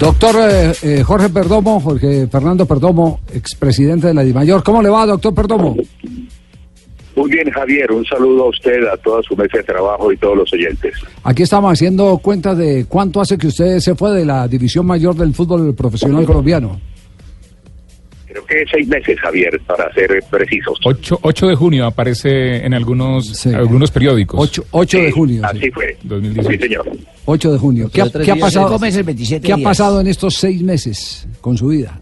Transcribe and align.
Doctor 0.00 0.34
eh, 0.40 0.72
eh, 0.82 1.02
Jorge 1.02 1.28
Perdomo, 1.28 1.78
Jorge 1.78 2.26
Fernando 2.26 2.64
Perdomo, 2.64 3.20
expresidente 3.34 4.06
de 4.06 4.14
la 4.14 4.22
DIMAYOR. 4.22 4.62
¿Cómo 4.62 4.80
le 4.80 4.88
va, 4.88 5.04
doctor 5.04 5.34
Perdomo? 5.34 5.76
Muy 7.14 7.30
bien, 7.30 7.50
Javier. 7.50 7.92
Un 7.92 8.06
saludo 8.06 8.44
a 8.44 8.48
usted, 8.48 8.82
a 8.86 8.96
toda 8.96 9.22
su 9.22 9.36
mesa 9.36 9.58
de 9.58 9.62
trabajo 9.64 10.10
y 10.10 10.16
todos 10.16 10.38
los 10.38 10.50
oyentes. 10.54 10.94
Aquí 11.22 11.42
estamos 11.42 11.70
haciendo 11.74 12.16
cuenta 12.16 12.54
de 12.54 12.86
cuánto 12.88 13.20
hace 13.20 13.36
que 13.36 13.48
usted 13.48 13.78
se 13.80 13.94
fue 13.94 14.12
de 14.12 14.24
la 14.24 14.48
división 14.48 14.86
mayor 14.86 15.14
del 15.14 15.34
fútbol 15.34 15.74
profesional 15.74 16.24
colombiano. 16.24 16.80
Creo 18.30 18.46
que 18.46 18.64
seis 18.70 18.86
meses, 18.86 19.18
Javier, 19.18 19.60
para 19.66 19.92
ser 19.92 20.22
precisos. 20.30 20.78
8, 20.84 21.46
de 21.48 21.54
junio 21.56 21.86
aparece 21.86 22.64
en 22.64 22.74
algunos, 22.74 23.44
algunos 23.46 23.90
periódicos. 23.90 24.62
8, 24.70 24.98
de 24.98 25.10
junio. 25.10 25.42
Así 25.44 25.68
fue. 25.72 25.96
2018. 26.04 26.50
Sí, 26.50 26.58
señor. 26.58 26.88
8 27.24 27.52
de 27.52 27.58
junio. 27.58 27.90
¿Qué, 27.92 28.02
ha, 28.02 28.04
pasado, 28.04 28.78
¿qué 29.42 29.52
ha 29.52 29.58
pasado 29.58 30.00
en 30.00 30.06
estos 30.06 30.34
seis 30.34 30.62
meses 30.62 31.26
con 31.40 31.56
su 31.56 31.68
vida? 31.68 32.00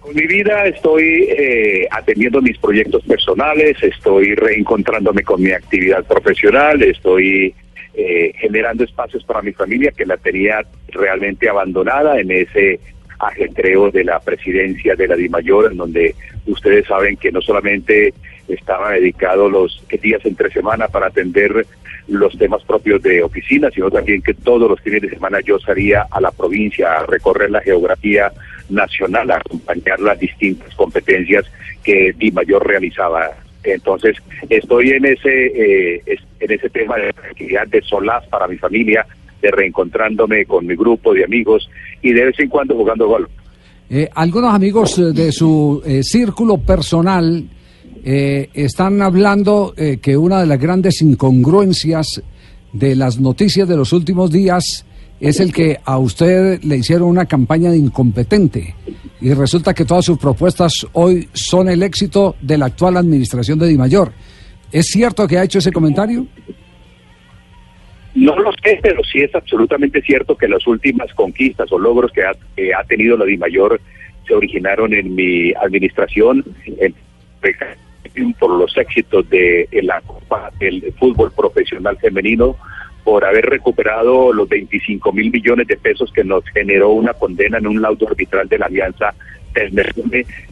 Con 0.00 0.14
mi 0.14 0.26
vida 0.26 0.64
estoy 0.64 1.28
eh, 1.28 1.86
atendiendo 1.90 2.40
mis 2.40 2.56
proyectos 2.56 3.04
personales, 3.04 3.76
estoy 3.82 4.34
reencontrándome 4.34 5.22
con 5.24 5.42
mi 5.42 5.50
actividad 5.50 6.02
profesional, 6.04 6.82
estoy 6.82 7.54
eh, 7.92 8.32
generando 8.38 8.84
espacios 8.84 9.22
para 9.24 9.42
mi 9.42 9.52
familia 9.52 9.92
que 9.94 10.06
la 10.06 10.16
tenía 10.16 10.64
realmente 10.88 11.50
abandonada 11.50 12.18
en 12.18 12.30
ese 12.30 12.80
ajetreo 13.18 13.90
de 13.90 14.04
la 14.04 14.20
presidencia 14.20 14.94
de 14.94 15.08
la 15.08 15.16
DIMAYOR, 15.16 15.72
en 15.72 15.78
donde 15.78 16.14
ustedes 16.46 16.86
saben 16.86 17.16
que 17.16 17.32
no 17.32 17.40
solamente 17.40 18.14
estaba 18.48 18.92
dedicado 18.92 19.48
los 19.48 19.82
días 20.00 20.24
entre 20.24 20.50
semana 20.50 20.88
para 20.88 21.08
atender 21.08 21.66
los 22.08 22.36
temas 22.38 22.62
propios 22.64 23.02
de 23.02 23.22
oficina, 23.22 23.70
sino 23.70 23.90
también 23.90 24.22
que 24.22 24.34
todos 24.34 24.70
los 24.70 24.80
fines 24.80 25.02
de 25.02 25.10
semana 25.10 25.40
yo 25.40 25.58
salía 25.58 26.06
a 26.10 26.20
la 26.20 26.30
provincia 26.30 26.98
a 26.98 27.06
recorrer 27.06 27.50
la 27.50 27.60
geografía 27.60 28.32
nacional, 28.70 29.30
a 29.30 29.36
acompañar 29.36 30.00
las 30.00 30.18
distintas 30.18 30.74
competencias 30.74 31.44
que 31.82 32.14
DIMAYOR 32.16 32.66
realizaba. 32.66 33.30
Entonces, 33.64 34.16
estoy 34.48 34.90
en 34.90 35.04
ese, 35.04 35.46
eh, 35.46 36.02
en 36.40 36.50
ese 36.50 36.70
tema 36.70 36.96
de 36.96 37.12
tranquilidad, 37.12 37.66
de 37.66 37.82
solaz 37.82 38.26
para 38.28 38.46
mi 38.46 38.56
familia, 38.56 39.06
de 39.40 39.50
reencontrándome 39.50 40.44
con 40.46 40.66
mi 40.66 40.74
grupo 40.74 41.14
de 41.14 41.24
amigos 41.24 41.68
y 42.02 42.12
de 42.12 42.26
vez 42.26 42.38
en 42.38 42.48
cuando 42.48 42.74
jugando 42.74 43.06
golf. 43.06 43.28
Eh, 43.90 44.08
algunos 44.14 44.52
amigos 44.52 44.98
eh, 44.98 45.12
de 45.12 45.32
su 45.32 45.82
eh, 45.84 46.02
círculo 46.02 46.58
personal 46.58 47.48
están 48.00 49.02
hablando 49.02 49.74
que 50.00 50.16
una 50.16 50.40
de 50.40 50.46
las 50.46 50.58
grandes 50.58 51.02
incongruencias 51.02 52.22
de 52.72 52.96
las 52.96 53.20
noticias 53.20 53.68
de 53.68 53.76
los 53.76 53.92
últimos 53.92 54.30
días 54.30 54.86
es 55.20 55.40
el 55.40 55.52
que 55.52 55.78
a 55.84 55.98
usted 55.98 56.62
le 56.62 56.76
hicieron 56.76 57.08
una 57.08 57.26
campaña 57.26 57.70
de 57.70 57.76
incompetente 57.76 58.74
y 59.20 59.34
resulta 59.34 59.74
que 59.74 59.84
todas 59.84 60.04
sus 60.04 60.16
propuestas 60.16 60.86
hoy 60.92 61.28
son 61.32 61.68
el 61.68 61.82
éxito 61.82 62.36
de 62.40 62.56
la 62.56 62.66
actual 62.66 62.96
administración 62.96 63.58
de 63.58 63.66
Dimayor. 63.66 64.12
¿Es 64.70 64.86
cierto 64.86 65.26
que 65.26 65.38
ha 65.38 65.44
hecho 65.44 65.58
ese 65.58 65.72
comentario? 65.72 66.26
No 68.18 68.36
lo 68.36 68.50
sé, 68.64 68.80
pero 68.82 69.04
sí 69.04 69.20
es 69.20 69.32
absolutamente 69.34 70.02
cierto 70.02 70.36
que 70.36 70.48
las 70.48 70.66
últimas 70.66 71.12
conquistas 71.14 71.70
o 71.70 71.78
logros 71.78 72.10
que 72.12 72.24
ha, 72.24 72.84
tenido 72.84 73.16
la 73.16 73.24
DIMAYOR 73.24 73.80
se 74.26 74.34
originaron 74.34 74.92
en 74.92 75.14
mi 75.14 75.52
administración 75.52 76.44
por 78.40 78.50
los 78.58 78.76
éxitos 78.76 79.28
de 79.30 79.68
la 79.82 80.00
Copa 80.00 80.50
del 80.58 80.92
Fútbol 80.98 81.30
Profesional 81.30 81.96
Femenino, 81.98 82.56
por 83.08 83.24
haber 83.24 83.46
recuperado 83.46 84.34
los 84.34 84.46
25 84.50 85.12
mil 85.14 85.30
millones 85.30 85.66
de 85.66 85.78
pesos 85.78 86.12
que 86.12 86.22
nos 86.22 86.44
generó 86.50 86.90
una 86.90 87.14
condena 87.14 87.56
en 87.56 87.66
un 87.66 87.80
laudo 87.80 88.06
arbitral 88.06 88.46
de 88.50 88.58
la 88.58 88.66
Alianza 88.66 89.14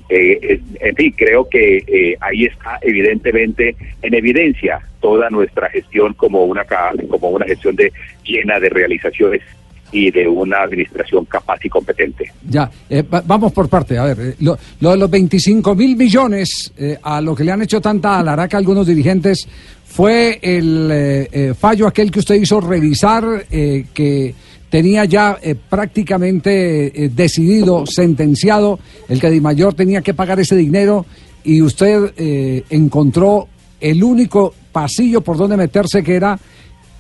eh, 0.09 0.61
en 0.81 0.97
fin, 0.97 1.15
creo 1.15 1.47
que 1.51 1.85
eh, 1.87 2.17
ahí 2.19 2.47
está 2.47 2.79
evidentemente 2.81 3.77
en 4.01 4.15
evidencia 4.15 4.81
toda 5.03 5.29
nuestra 5.29 5.69
gestión 5.69 6.15
como 6.15 6.47
una 6.47 6.65
como 7.11 7.29
una 7.29 7.45
gestión 7.45 7.77
de 7.77 7.93
llena 8.25 8.59
de 8.59 8.71
realizaciones 8.71 9.43
y 9.93 10.11
de 10.11 10.27
una 10.27 10.63
administración 10.63 11.25
capaz 11.25 11.65
y 11.65 11.69
competente. 11.69 12.33
Ya, 12.49 12.71
eh, 12.91 13.05
vamos 13.25 13.53
por 13.53 13.69
parte. 13.69 13.99
A 13.99 14.05
ver, 14.05 14.37
lo, 14.41 14.57
de 14.81 14.97
los 14.97 15.11
25 15.11 15.75
mil 15.75 15.97
millones 15.97 16.73
a 17.03 17.21
lo 17.21 17.35
que 17.35 17.45
le 17.45 17.53
han 17.53 17.63
hecho 17.63 17.81
tanta 17.81 18.19
alaraca 18.19 18.59
algunos 18.59 18.87
dirigentes 18.87 19.47
fue 19.85 20.39
el 20.43 21.55
fallo 21.55 21.87
aquel 21.87 22.11
que 22.11 22.19
usted 22.19 22.35
hizo 22.35 22.61
revisar 22.61 23.47
que 23.49 24.35
tenía 24.71 25.05
ya 25.05 25.39
eh, 25.43 25.55
prácticamente 25.55 27.05
eh, 27.05 27.09
decidido, 27.09 27.87
sentenciado, 27.87 28.79
el 29.09 29.21
que 29.21 29.31
Di 29.31 29.41
Mayor 29.41 29.75
tenía 29.75 30.03
que 30.03 30.15
pagar 30.15 30.41
ese 30.41 30.57
dinero 30.57 31.07
y 31.45 31.63
usted 31.63 32.13
eh, 32.17 32.65
encontró 32.71 33.49
el 33.81 34.03
único 34.03 34.55
pasillo 34.73 35.21
por 35.21 35.37
donde 35.37 35.57
meterse 35.57 36.03
que 36.03 36.17
era 36.17 36.39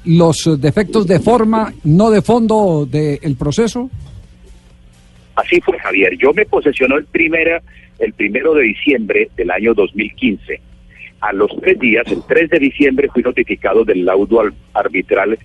los 0.06 0.60
defectos 0.60 1.06
de 1.06 1.20
forma, 1.20 1.72
no 1.84 2.10
de 2.10 2.22
fondo 2.22 2.86
del 2.86 3.36
proceso. 3.36 3.90
Así 5.34 5.60
fue, 5.60 5.78
Javier. 5.78 6.16
Yo 6.18 6.32
me 6.32 6.46
posesionó 6.46 6.96
el, 6.96 7.04
primera, 7.04 7.60
el 7.98 8.12
primero 8.14 8.54
de 8.54 8.62
diciembre 8.64 9.28
del 9.36 9.50
año 9.50 9.74
2015. 9.74 10.60
A 11.20 11.32
los 11.32 11.50
tres 11.60 11.78
días, 11.78 12.06
el 12.08 12.22
3 12.26 12.50
de 12.50 12.58
diciembre, 12.58 13.08
fui 13.12 13.22
notificado 13.22 13.84
del 13.84 14.04
laudo 14.04 14.42
arbitral 14.74 15.38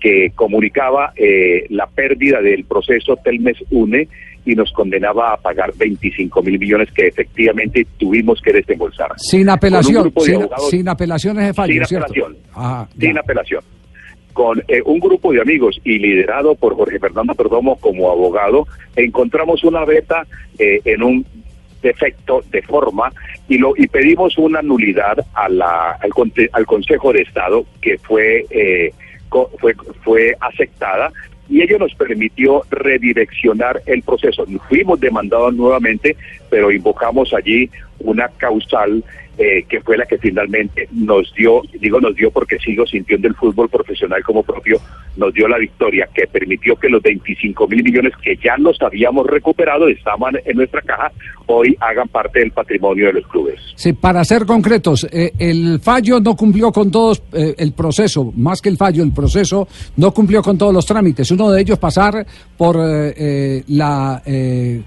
que 0.00 0.32
comunicaba 0.34 1.12
eh, 1.16 1.66
la 1.70 1.86
pérdida 1.86 2.40
del 2.40 2.64
proceso 2.64 3.16
Telmes 3.16 3.56
UNE 3.70 4.08
y 4.44 4.54
nos 4.54 4.70
condenaba 4.72 5.32
a 5.32 5.36
pagar 5.36 5.72
25 5.76 6.42
mil 6.42 6.58
millones 6.58 6.88
que 6.92 7.08
efectivamente 7.08 7.86
tuvimos 7.98 8.40
que 8.40 8.52
desembolsar. 8.52 9.12
Sin 9.16 9.48
apelación, 9.48 10.12
sin, 10.70 10.88
apelaciones 10.88 11.46
de 11.48 11.54
fallo, 11.54 11.84
Sin 11.86 11.98
apelación, 11.98 12.36
sin 12.98 13.18
apelación. 13.18 13.75
Con 14.36 14.62
eh, 14.68 14.82
un 14.84 15.00
grupo 15.00 15.32
de 15.32 15.40
amigos 15.40 15.80
y 15.82 15.98
liderado 15.98 16.54
por 16.56 16.76
Jorge 16.76 16.98
Fernando 16.98 17.34
Perdomo 17.34 17.76
como 17.76 18.10
abogado, 18.10 18.66
encontramos 18.94 19.64
una 19.64 19.86
beta 19.86 20.26
eh, 20.58 20.82
en 20.84 21.02
un 21.02 21.24
defecto 21.80 22.44
de 22.50 22.60
forma 22.60 23.10
y 23.48 23.56
lo 23.56 23.72
y 23.74 23.86
pedimos 23.86 24.36
una 24.36 24.60
nulidad 24.60 25.24
a 25.32 25.48
la, 25.48 25.92
al, 25.92 26.10
al 26.52 26.66
Consejo 26.66 27.14
de 27.14 27.22
Estado 27.22 27.64
que 27.80 27.96
fue 27.96 28.44
fue, 29.58 29.74
fue 30.02 30.36
aceptada 30.40 31.10
y 31.48 31.62
ello 31.62 31.78
nos 31.78 31.94
permitió 31.94 32.62
redireccionar 32.70 33.80
el 33.86 34.02
proceso. 34.02 34.44
Fuimos 34.68 35.00
demandados 35.00 35.54
nuevamente, 35.54 36.16
pero 36.50 36.70
invocamos 36.72 37.32
allí 37.32 37.70
una 38.00 38.28
causal 38.36 39.02
eh, 39.38 39.66
que 39.68 39.82
fue 39.82 39.98
la 39.98 40.06
que 40.06 40.16
finalmente 40.16 40.88
nos 40.92 41.30
dio, 41.34 41.60
digo 41.78 42.00
nos 42.00 42.16
dio 42.16 42.30
porque 42.30 42.58
sigo 42.58 42.86
sintiendo 42.86 43.28
el 43.28 43.34
fútbol 43.34 43.68
profesional 43.68 44.22
como 44.22 44.42
propio, 44.42 44.80
nos 45.18 45.34
dio 45.34 45.46
la 45.46 45.58
victoria 45.58 46.08
que 46.14 46.26
permitió 46.26 46.74
que 46.76 46.88
los 46.88 47.02
25 47.02 47.68
mil 47.68 47.84
millones 47.84 48.14
que 48.22 48.38
ya 48.42 48.56
los 48.56 48.80
habíamos 48.80 49.26
recuperado, 49.26 49.88
estaban 49.88 50.36
en 50.42 50.56
nuestra 50.56 50.80
caja, 50.80 51.12
hoy 51.44 51.76
hagan 51.80 52.08
parte 52.08 52.38
del 52.38 52.50
patrimonio 52.52 53.08
de 53.08 53.12
los 53.12 53.26
clubes. 53.26 53.60
Sí, 53.74 53.92
para 53.92 54.24
ser 54.24 54.46
concretos, 54.46 55.06
eh, 55.12 55.32
el 55.38 55.80
fallo 55.80 56.18
no 56.18 56.34
cumplió 56.34 56.72
con 56.72 56.90
todos, 56.90 57.22
eh, 57.34 57.56
el 57.58 57.74
proceso, 57.74 58.32
más 58.34 58.62
que 58.62 58.70
el 58.70 58.78
fallo, 58.78 59.02
el 59.02 59.12
proceso 59.12 59.68
no 59.96 60.14
cumplió 60.14 60.42
con 60.42 60.56
todos 60.56 60.72
los 60.72 60.86
trámites. 60.86 61.30
Uno 61.30 61.50
de 61.50 61.60
ellos 61.60 61.78
pasar 61.78 62.26
por 62.56 62.76
la 62.78 64.22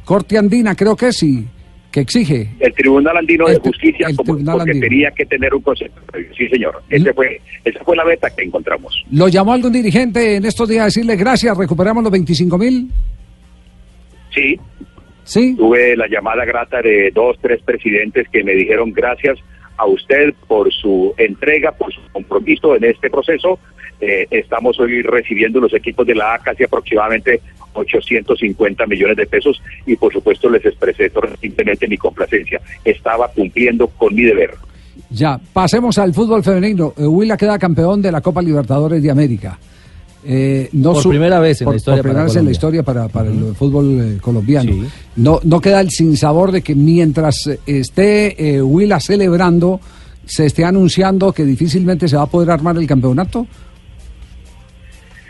Corte 0.04 0.40
Andina, 0.40 0.74
creo 0.74 0.96
que 0.96 1.12
sí 1.14 1.46
que 1.92 2.02
exige. 2.02 2.50
El 2.60 2.74
Tribunal 2.74 3.18
Andino 3.18 3.48
de 3.48 3.58
Justicia 3.60 4.08
como, 4.16 4.38
porque 4.38 4.80
tenía 4.80 5.12
que 5.12 5.26
tener 5.26 5.54
un 5.54 5.62
concepto. 5.62 6.02
Sí, 6.38 6.48
señor. 6.48 6.82
Ese 6.90 7.14
fue, 7.14 7.42
esa 7.66 7.84
fue 7.84 7.96
la 7.96 8.06
meta 8.06 8.30
que 8.30 8.44
encontramos. 8.44 9.04
¿Lo 9.12 9.28
llamó 9.28 9.54
algún 9.54 9.74
dirigente 9.74 10.36
en 10.36 10.46
estos 10.46 10.70
días 10.70 10.82
a 10.82 10.86
decirle 10.86 11.16
gracias, 11.16 11.58
recuperamos 11.58 12.04
los 12.04 12.12
25 12.12 12.58
mil? 12.58 12.92
Sí. 14.34 14.60
Sí. 15.24 15.56
Tuve 15.56 15.96
la 15.96 16.08
llamada 16.08 16.46
grata 16.46 16.82
de 16.82 17.12
dos, 17.14 17.38
tres 17.42 17.62
presidentes 17.64 18.28
que 18.30 18.44
me 18.44 18.54
dijeron 18.54 18.92
gracias 18.92 19.38
a 19.78 19.86
usted 19.86 20.34
por 20.48 20.72
su 20.74 21.14
entrega, 21.18 21.72
por 21.72 21.94
su 21.94 22.02
compromiso 22.12 22.76
en 22.76 22.84
este 22.84 23.10
proceso. 23.10 23.60
Eh, 24.02 24.28
estamos 24.32 24.80
hoy 24.80 25.02
recibiendo 25.02 25.60
los 25.60 25.74
equipos 25.74 26.06
de 26.08 26.16
la 26.16 26.36
A 26.36 26.40
casi 26.40 26.64
aproximadamente 26.64 27.42
850 27.80 28.86
millones 28.86 29.18
de 29.18 29.26
pesos 29.26 29.62
y 29.86 29.96
por 29.96 30.14
supuesto 30.14 30.50
les 30.50 30.66
expresé 30.66 31.12
recientemente 31.14 31.88
mi 31.88 31.98
complacencia. 31.98 32.62
Estaba 32.84 33.28
cumpliendo 33.30 33.88
con 33.88 34.14
mi 34.14 34.24
deber. 34.24 34.52
Ya, 35.10 35.40
pasemos 35.54 35.98
al 35.98 36.14
fútbol 36.14 36.44
femenino. 36.44 36.94
Eh, 36.98 37.06
Huila 37.06 37.36
queda 37.36 37.58
campeón 37.58 38.02
de 38.02 38.12
la 38.12 38.22
Copa 38.22 38.42
Libertadores 38.42 39.02
de 39.02 39.10
América. 39.10 39.58
Eh, 40.24 40.70
no 40.74 40.94
por 40.94 41.08
primera 41.08 41.40
vez 41.40 41.62
en 41.62 41.70
la 41.70 41.76
historia, 41.78 42.04
para, 42.04 42.28
en 42.28 42.46
la 42.46 42.52
historia 42.52 42.84
para, 42.84 43.06
el 43.06 43.56
fútbol 43.56 44.02
eh, 44.02 44.18
colombiano. 44.20 44.72
No, 45.16 45.40
no 45.44 45.62
queda 45.62 45.80
el 45.80 45.90
sinsabor 45.90 46.52
de 46.52 46.62
que 46.62 46.76
mientras 46.76 47.50
esté 47.66 48.62
Huila 48.62 49.00
celebrando, 49.00 49.80
se 50.26 50.46
esté 50.46 50.66
anunciando 50.66 51.32
que 51.32 51.46
difícilmente 51.46 52.08
se 52.08 52.18
va 52.18 52.24
a 52.24 52.28
poder 52.28 52.52
armar 52.52 52.78
el 52.78 52.86
campeonato. 52.86 53.48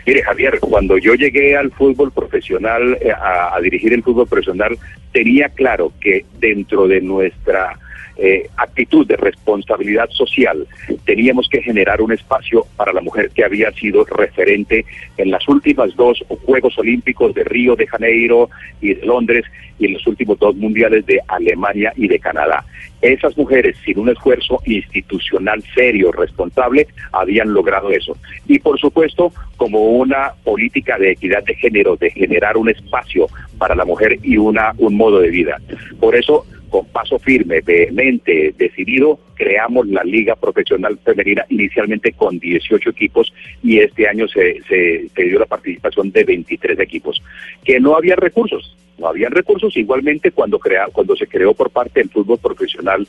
Mire, 0.06 0.22
Javier, 0.22 0.58
cuando 0.60 0.98
yo 0.98 1.14
llegué 1.14 1.56
al 1.56 1.70
fútbol 1.70 2.12
profesional, 2.12 2.96
eh, 3.00 3.12
a, 3.12 3.58
dirigir 3.60 3.92
el 3.92 4.02
fútbol 4.02 4.26
profesional, 4.26 4.78
tenía 5.12 5.48
claro 5.48 5.92
que 6.00 6.24
dentro 6.38 6.88
de 6.88 7.00
nuestra 7.00 7.78
eh, 8.22 8.50
actitud 8.56 9.06
de 9.06 9.16
responsabilidad 9.16 10.10
social, 10.10 10.66
teníamos 11.06 11.48
que 11.48 11.62
generar 11.62 12.02
un 12.02 12.12
espacio 12.12 12.66
para 12.76 12.92
la 12.92 13.00
mujer 13.00 13.30
que 13.30 13.44
había 13.44 13.72
sido 13.72 14.04
referente 14.04 14.84
en 15.16 15.30
las 15.30 15.48
últimas 15.48 15.96
dos 15.96 16.22
Juegos 16.44 16.78
Olímpicos 16.78 17.34
de 17.34 17.44
Río 17.44 17.76
de 17.76 17.86
Janeiro 17.86 18.50
y 18.80 18.94
de 18.94 19.06
Londres 19.06 19.44
y 19.78 19.86
en 19.86 19.94
los 19.94 20.06
últimos 20.06 20.38
dos 20.38 20.54
mundiales 20.56 21.06
de 21.06 21.18
Alemania 21.28 21.92
y 21.96 22.08
de 22.08 22.18
Canadá. 22.18 22.64
Esas 23.00 23.36
mujeres, 23.38 23.78
sin 23.84 23.98
un 23.98 24.10
esfuerzo 24.10 24.60
institucional 24.66 25.62
serio, 25.74 26.12
responsable, 26.12 26.86
habían 27.12 27.54
logrado 27.54 27.90
eso. 27.90 28.14
Y 28.46 28.58
por 28.58 28.78
supuesto, 28.78 29.32
como 29.56 29.80
una 29.92 30.32
política 30.44 30.98
de 30.98 31.12
equidad 31.12 31.42
de 31.44 31.54
género, 31.54 31.96
de 31.96 32.10
generar 32.10 32.58
un 32.58 32.68
espacio 32.68 33.28
para 33.56 33.74
la 33.74 33.86
mujer 33.86 34.18
y 34.22 34.36
una, 34.36 34.74
un 34.76 34.94
modo 34.96 35.20
de 35.20 35.30
vida. 35.30 35.56
Por 35.98 36.14
eso 36.14 36.44
con 36.70 36.86
paso 36.86 37.18
firme, 37.18 37.60
vehemente, 37.60 38.54
decidido, 38.56 39.18
creamos 39.34 39.88
la 39.88 40.04
Liga 40.04 40.36
Profesional 40.36 40.98
Femenina 41.04 41.44
inicialmente 41.48 42.12
con 42.12 42.38
18 42.38 42.90
equipos 42.90 43.32
y 43.62 43.80
este 43.80 44.08
año 44.08 44.28
se, 44.28 44.60
se, 44.68 45.22
dio 45.22 45.38
la 45.38 45.46
participación 45.46 46.10
de 46.12 46.24
23 46.24 46.78
equipos. 46.78 47.22
Que 47.64 47.80
no 47.80 47.96
había 47.96 48.16
recursos, 48.16 48.76
no 49.00 49.08
había 49.08 49.30
recursos 49.30 49.76
igualmente 49.76 50.30
cuando, 50.30 50.58
crea, 50.58 50.86
cuando 50.92 51.16
se 51.16 51.26
creó 51.26 51.54
por 51.54 51.70
parte 51.70 52.00
del 52.00 52.10
fútbol 52.10 52.38
profesional 52.38 53.06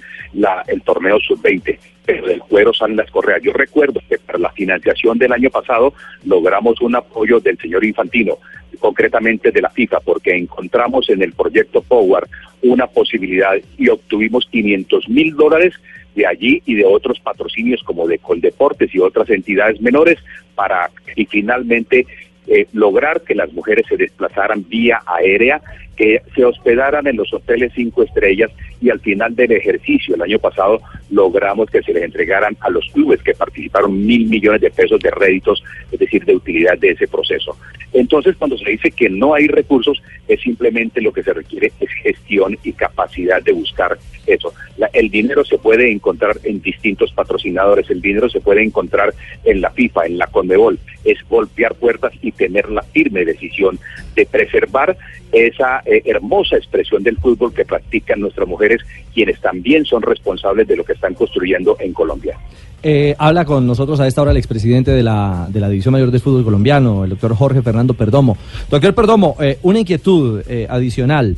el 0.67 0.81
torneo 0.81 1.19
sub-20, 1.19 1.77
pero 2.05 2.27
del 2.27 2.39
cuero 2.39 2.73
salen 2.73 2.97
las 2.97 3.11
correas. 3.11 3.41
Yo 3.43 3.51
recuerdo 3.51 3.99
que 4.07 4.17
para 4.17 4.39
la 4.39 4.51
financiación 4.51 5.17
del 5.17 5.33
año 5.33 5.49
pasado 5.49 5.93
logramos 6.25 6.81
un 6.81 6.95
apoyo 6.95 7.39
del 7.39 7.57
señor 7.57 7.83
Infantino 7.83 8.38
concretamente 8.79 9.51
de 9.51 9.61
la 9.61 9.69
FIFA, 9.69 9.99
porque 9.99 10.35
encontramos 10.35 11.09
en 11.09 11.21
el 11.21 11.33
proyecto 11.33 11.81
Power 11.81 12.23
una 12.63 12.88
posibilidad 12.88 13.53
y 13.77 13.89
obtuvimos 13.89 14.47
500 14.49 15.09
mil 15.09 15.35
dólares 15.35 15.73
de 16.15 16.25
allí 16.25 16.61
y 16.65 16.75
de 16.75 16.85
otros 16.85 17.19
patrocinios 17.19 17.83
como 17.83 18.07
de 18.07 18.17
Coldeportes 18.19 18.93
y 18.95 18.99
otras 18.99 19.29
entidades 19.29 19.81
menores 19.81 20.17
para 20.55 20.89
y 21.15 21.25
finalmente 21.25 22.05
eh, 22.47 22.67
lograr 22.73 23.21
que 23.21 23.35
las 23.35 23.51
mujeres 23.53 23.85
se 23.88 23.97
desplazaran 23.97 24.65
vía 24.67 25.01
aérea, 25.05 25.61
que 25.95 26.21
se 26.35 26.45
hospedaran 26.45 27.05
en 27.07 27.17
los 27.17 27.33
hoteles 27.33 27.71
cinco 27.75 28.03
estrellas 28.03 28.49
y 28.81 28.89
al 28.89 28.99
final 28.99 29.35
del 29.35 29.51
ejercicio 29.51 30.15
el 30.15 30.21
año 30.21 30.39
pasado 30.39 30.81
logramos 31.09 31.69
que 31.69 31.83
se 31.83 31.93
les 31.93 32.03
entregaran 32.03 32.57
a 32.61 32.69
los 32.69 32.85
clubes 32.93 33.21
que 33.21 33.33
participaron 33.33 34.05
mil 34.05 34.27
millones 34.27 34.61
de 34.61 34.71
pesos 34.71 34.99
de 34.99 35.11
réditos, 35.11 35.63
es 35.91 35.99
decir, 35.99 36.25
de 36.25 36.35
utilidad 36.35 36.77
de 36.77 36.91
ese 36.91 37.07
proceso. 37.07 37.57
Entonces, 37.93 38.35
cuando 38.38 38.57
se 38.57 38.69
dice 38.69 38.91
que 38.91 39.09
no 39.09 39.33
hay 39.33 39.47
recursos, 39.47 40.01
es 40.27 40.39
simplemente 40.41 41.01
lo 41.01 41.11
que 41.11 41.23
se 41.23 41.33
requiere 41.33 41.71
es 41.79 41.89
gestión 42.03 42.57
y 42.63 42.71
capacidad 42.71 43.41
de 43.43 43.51
buscar 43.51 43.97
eso. 44.25 44.53
el 44.93 45.09
dinero 45.09 45.43
se 45.43 45.57
puede 45.57 45.91
encontrar 45.91 46.38
en 46.43 46.61
distintos 46.61 47.11
patrocinadores, 47.11 47.89
el 47.89 48.01
dinero 48.01 48.29
se 48.29 48.39
puede 48.39 48.63
encontrar 48.63 49.13
en 49.43 49.61
la 49.61 49.69
FIFA, 49.71 50.05
en 50.05 50.17
la 50.17 50.27
Conmebol, 50.27 50.79
es 51.03 51.17
golpear 51.29 51.75
puertas 51.75 52.13
y 52.21 52.31
tener 52.31 52.69
la 52.69 52.83
firme 52.83 53.25
decisión 53.25 53.79
de 54.16 54.25
preservar 54.25 54.98
esa 55.31 55.81
eh, 55.86 56.02
hermosa 56.06 56.58
expresión 56.58 57.04
del 57.04 57.18
fútbol 57.18 57.54
que 57.54 57.66
practican 57.66 58.19
nuestras 58.19 58.48
mujeres, 58.48 58.81
quienes 59.13 59.40
también 59.40 59.86
son 59.86 60.02
responsables 60.02 60.68
de 60.68 60.75
lo 60.75 60.84
que 60.84 60.94
están 60.94 61.13
construyendo 61.13 61.78
en 61.80 61.94
Colombia. 61.94 62.38
Eh, 62.84 63.16
habla 63.18 63.46
con 63.46 63.68
nosotros 63.68 64.00
a 64.00 64.08
esta 64.08 64.24
hora 64.24 64.31
el 64.31 64.38
expresidente 64.38 64.92
de 64.92 65.04
la, 65.04 65.48
de 65.50 65.60
la 65.60 65.69
División 65.69 65.92
Mayor 65.92 66.12
de 66.12 66.19
Fútbol 66.19 66.44
Colombiano, 66.44 67.04
el 67.04 67.12
doctor 67.12 67.36
Jorge 67.36 67.62
Fernando 67.62 67.94
Perdomo. 67.94 68.38
Doctor 68.69 68.96
Perdomo, 68.96 69.36
eh, 69.40 69.60
una 69.62 69.80
inquietud 69.80 70.42
adicional. 70.68 71.38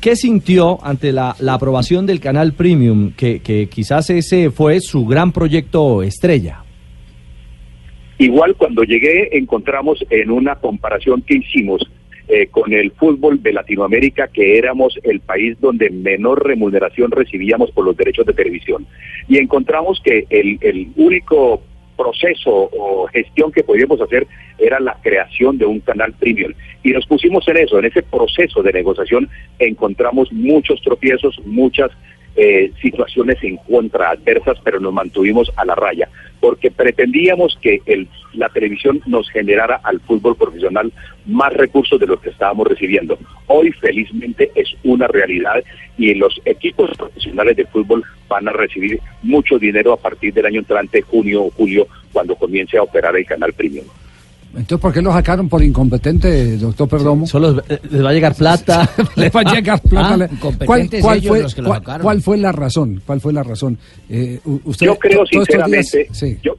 ¿Qué 0.00 0.16
sintió 0.16 0.84
ante 0.84 1.12
la, 1.12 1.36
la, 1.38 1.54
aprobación 1.54 2.06
del 2.06 2.18
canal 2.20 2.54
Premium, 2.54 3.12
que, 3.12 3.40
que 3.40 3.68
quizás 3.68 4.10
ese 4.10 4.50
fue 4.50 4.80
su 4.80 5.06
gran 5.06 5.30
proyecto 5.30 6.02
estrella? 6.02 6.62
Igual 8.18 8.54
cuando 8.56 8.82
llegué 8.82 9.36
encontramos 9.36 10.04
en 10.10 10.30
una 10.30 10.56
comparación 10.56 11.22
que 11.22 11.38
hicimos 11.38 11.82
eh, 12.34 12.46
con 12.50 12.72
el 12.72 12.92
fútbol 12.92 13.42
de 13.42 13.52
Latinoamérica, 13.52 14.28
que 14.28 14.56
éramos 14.56 14.98
el 15.02 15.20
país 15.20 15.60
donde 15.60 15.90
menor 15.90 16.46
remuneración 16.46 17.10
recibíamos 17.10 17.70
por 17.72 17.84
los 17.84 17.94
derechos 17.94 18.24
de 18.24 18.32
televisión. 18.32 18.86
Y 19.28 19.36
encontramos 19.36 20.00
que 20.02 20.24
el, 20.30 20.56
el 20.62 20.88
único 20.96 21.60
proceso 21.94 22.70
o 22.72 23.06
gestión 23.08 23.52
que 23.52 23.62
podíamos 23.62 24.00
hacer 24.00 24.26
era 24.56 24.80
la 24.80 24.96
creación 25.02 25.58
de 25.58 25.66
un 25.66 25.80
canal 25.80 26.14
premium. 26.14 26.54
Y 26.82 26.92
nos 26.92 27.04
pusimos 27.04 27.46
en 27.48 27.58
eso, 27.58 27.78
en 27.78 27.84
ese 27.84 28.02
proceso 28.02 28.62
de 28.62 28.72
negociación 28.72 29.28
encontramos 29.58 30.32
muchos 30.32 30.80
tropiezos, 30.80 31.38
muchas 31.44 31.90
eh, 32.36 32.72
situaciones 32.80 33.36
en 33.42 33.58
contra 33.58 34.10
adversas, 34.10 34.58
pero 34.64 34.80
nos 34.80 34.92
mantuvimos 34.92 35.52
a 35.56 35.64
la 35.64 35.74
raya, 35.74 36.08
porque 36.40 36.70
pretendíamos 36.70 37.58
que 37.60 37.82
el, 37.86 38.08
la 38.32 38.48
televisión 38.48 39.00
nos 39.06 39.28
generara 39.30 39.80
al 39.82 40.00
fútbol 40.00 40.36
profesional 40.36 40.92
más 41.26 41.52
recursos 41.52 42.00
de 42.00 42.06
los 42.06 42.20
que 42.20 42.30
estábamos 42.30 42.66
recibiendo. 42.66 43.18
Hoy, 43.46 43.72
felizmente, 43.72 44.50
es 44.54 44.74
una 44.82 45.06
realidad 45.08 45.62
y 45.98 46.14
los 46.14 46.40
equipos 46.44 46.96
profesionales 46.96 47.56
de 47.56 47.66
fútbol 47.66 48.02
van 48.28 48.48
a 48.48 48.52
recibir 48.52 48.98
mucho 49.22 49.58
dinero 49.58 49.92
a 49.92 49.98
partir 49.98 50.32
del 50.32 50.46
año 50.46 50.60
entrante, 50.60 51.02
junio 51.02 51.44
o 51.44 51.50
julio, 51.50 51.86
cuando 52.12 52.34
comience 52.36 52.78
a 52.78 52.82
operar 52.82 53.14
el 53.16 53.26
canal 53.26 53.52
premium. 53.52 53.84
Entonces, 54.54 54.78
¿por 54.78 54.92
qué 54.92 55.00
lo 55.00 55.12
sacaron 55.12 55.48
por 55.48 55.62
incompetente, 55.62 56.58
doctor 56.58 56.86
Perdomo? 56.86 57.26
Solo 57.26 57.62
eh, 57.68 57.78
les 57.90 58.04
va 58.04 58.10
a 58.10 58.12
llegar 58.12 58.34
plata. 58.34 58.88
les 59.16 59.34
va 59.34 59.40
a 59.40 59.54
llegar 59.54 59.80
plata. 59.80 60.28
Ah, 60.30 60.48
¿Cuál, 60.66 60.88
fue, 60.88 61.20
cuál, 62.02 62.22
fue, 62.22 62.36
la 62.36 62.52
razón? 62.52 63.02
¿Cuál 63.06 63.20
fue 63.20 63.32
la 63.32 63.42
razón? 63.42 63.78
Eh, 64.10 64.38
usted, 64.64 64.86
yo 64.86 64.98
creo 64.98 65.24
sinceramente, 65.24 66.06
yo, 66.42 66.56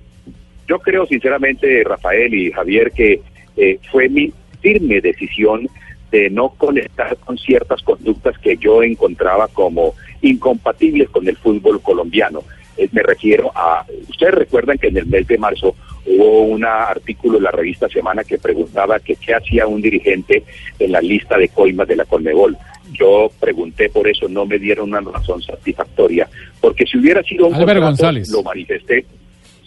yo 0.67 0.79
creo 0.79 1.05
sinceramente, 1.05 1.83
Rafael 1.83 2.33
y 2.33 2.51
Javier, 2.51 2.91
que 2.91 3.21
eh, 3.57 3.79
fue 3.91 4.09
mi 4.09 4.33
firme 4.61 4.99
decisión 4.99 5.69
de 6.11 6.31
no 6.31 6.49
conectar 6.49 7.15
con 7.17 7.37
ciertas 7.37 7.81
conductas 7.83 8.37
que 8.39 8.57
yo 8.57 8.81
encontraba 8.81 9.47
como 9.49 9.93
incompatibles 10.21 11.09
con 11.09 11.27
el 11.27 11.37
fútbol 11.37 11.79
colombiano. 11.81 12.43
me 12.91 13.03
refiero 13.03 13.51
a, 13.53 13.85
ustedes 14.09 14.33
recuerdan 14.33 14.79
que 14.79 14.87
en 14.87 14.97
el 14.97 15.05
mes 15.05 15.27
de 15.27 15.37
marzo 15.37 15.75
hubo 16.05 16.41
un 16.43 16.65
artículo 16.65 17.37
en 17.37 17.43
la 17.43 17.51
revista 17.51 17.87
Semana 17.89 18.23
que 18.23 18.37
preguntaba 18.37 18.99
que 18.99 19.15
qué 19.15 19.33
hacía 19.33 19.67
un 19.67 19.81
dirigente 19.81 20.43
en 20.79 20.91
la 20.91 21.01
lista 21.01 21.37
de 21.37 21.49
coimas 21.49 21.87
de 21.87 21.95
la 21.95 22.05
Colmebol. 22.05 22.57
Yo 22.91 23.31
pregunté 23.39 23.89
por 23.89 24.07
eso, 24.07 24.27
no 24.27 24.45
me 24.45 24.59
dieron 24.59 24.89
una 24.89 25.01
razón 25.01 25.41
satisfactoria, 25.41 26.27
porque 26.59 26.85
si 26.85 26.97
hubiera 26.97 27.23
sido 27.23 27.47
un 27.47 27.53
contrato, 27.53 28.11
lo 28.31 28.43
manifesté, 28.43 29.05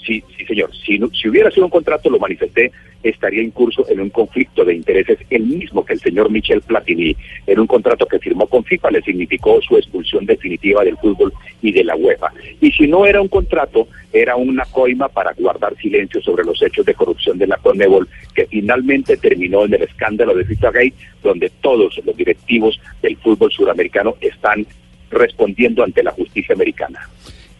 sí, 0.07 0.23
sí 0.37 0.45
señor, 0.45 0.71
si, 0.75 0.99
si 1.13 1.29
hubiera 1.29 1.51
sido 1.51 1.67
un 1.67 1.71
contrato, 1.71 2.09
lo 2.09 2.19
manifesté, 2.19 2.73
estaría 3.03 3.43
en 3.43 3.51
curso 3.51 3.85
en 3.89 4.01
un 4.01 4.11
conflicto 4.11 4.65
de 4.65 4.75
intereses, 4.75 5.19
el 5.31 5.43
mismo 5.45 5.85
que 5.85 5.95
el 5.95 6.01
señor 6.01 6.31
Michel 6.31 6.63
Platini, 6.63 7.17
en 7.47 7.61
un 7.61 7.67
contrato 7.67 8.07
que 8.07 8.19
firmó 8.19 8.47
con 8.47 8.65
FIFA, 8.65 8.93
le 8.93 9.03
significó 9.03 9.61
su 9.63 9.77
expulsión 9.77 10.27
definitiva 10.27 10.85
del 10.85 10.97
fútbol 10.97 11.33
y 11.63 11.73
de 11.73 11.85
la 11.85 11.97
UEFA. 11.97 12.33
Y 12.61 12.71
si 12.73 12.87
no 12.87 13.07
era 13.07 13.21
un 13.21 13.29
contrato, 13.29 13.89
era 14.13 14.37
una 14.37 14.65
coima 14.65 15.09
para 15.09 15.33
guardar 15.33 15.77
silencio 15.77 16.21
sobre 16.23 16.45
los 16.45 16.61
hechos 16.63 16.87
de 16.87 16.95
corrupción 16.95 17.39
de 17.39 17.47
la 17.47 17.57
Conmebol, 17.59 18.09
que 18.35 18.47
finalmente 18.47 19.17
terminó 19.17 19.65
en 19.65 19.75
el 19.75 19.83
escándalo 19.83 20.35
de 20.35 20.45
FIFA 20.45 20.71
Gate, 20.71 20.95
donde 21.23 21.51
todos 21.61 22.01
los 22.05 22.17
directivos 22.17 22.81
del 23.03 23.17
fútbol 23.19 23.53
suramericano 23.53 24.17
están 24.21 24.67
respondiendo 25.11 25.85
ante 25.85 26.03
la 26.03 26.11
justicia 26.13 26.55
americana. 26.55 27.09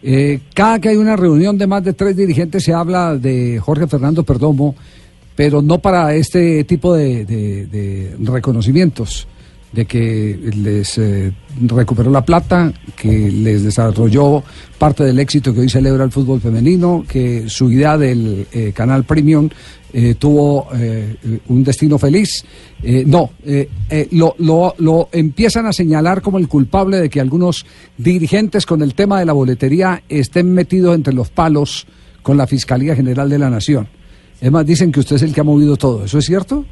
Eh, 0.03 0.39
cada 0.53 0.79
que 0.79 0.89
hay 0.89 0.97
una 0.97 1.15
reunión 1.15 1.57
de 1.57 1.67
más 1.67 1.83
de 1.83 1.93
tres 1.93 2.15
dirigentes 2.15 2.63
se 2.63 2.73
habla 2.73 3.15
de 3.15 3.59
Jorge 3.59 3.87
Fernando 3.87 4.23
Perdomo, 4.23 4.75
pero 5.35 5.61
no 5.61 5.79
para 5.79 6.13
este 6.15 6.63
tipo 6.63 6.93
de, 6.95 8.15
reconocimientos, 8.19 9.27
de 9.71 9.85
que 9.85 10.39
les 10.55 10.97
eh, 10.97 11.31
recuperó 11.61 12.09
la 12.09 12.23
plata, 12.23 12.71
que 12.95 13.29
les 13.29 13.63
desarrolló 13.63 14.43
parte 14.77 15.03
del 15.03 15.19
éxito 15.19 15.53
que 15.53 15.61
hoy 15.61 15.69
celebra 15.69 16.03
el 16.03 16.11
fútbol 16.11 16.39
femenino, 16.39 17.03
que 17.07 17.49
su 17.49 17.71
idea 17.71 17.97
del 17.97 18.47
eh, 18.51 18.71
canal 18.73 19.03
Premium 19.03 19.49
eh, 19.93 20.15
tuvo 20.15 20.67
eh, 20.75 21.15
un 21.47 21.63
destino 21.63 21.97
feliz. 21.97 22.43
No, 23.05 23.31
lo, 24.11 24.35
lo, 24.37 24.75
lo, 24.77 25.09
empiezan 25.11 25.65
a 25.65 25.73
señalar 25.73 26.21
como 26.21 26.37
el 26.37 26.47
culpable 26.47 26.97
de 26.97 27.09
que 27.09 27.19
algunos 27.19 27.65
dirigentes 27.97 28.65
con 28.65 28.81
el 28.83 28.93
tema 28.93 29.19
de 29.19 29.25
la 29.25 29.33
boletería 29.33 30.03
estén 30.07 30.53
metidos 30.53 30.93
entre 30.93 31.13
los 31.13 31.29
palos 31.29 31.87
con 32.21 32.37
la 32.37 32.45
Fiscalía 32.45 32.95
General 32.95 33.29
de 33.29 33.39
la 33.39 33.49
Nación. 33.49 33.87
Es 34.39 34.51
más, 34.51 34.65
dicen 34.65 34.91
que 34.91 34.99
usted 34.99 35.15
es 35.15 35.23
el 35.23 35.33
que 35.33 35.41
ha 35.41 35.43
movido 35.43 35.75
todo. 35.75 36.05
¿Eso 36.05 36.19
es 36.19 36.25
cierto? 36.25 36.65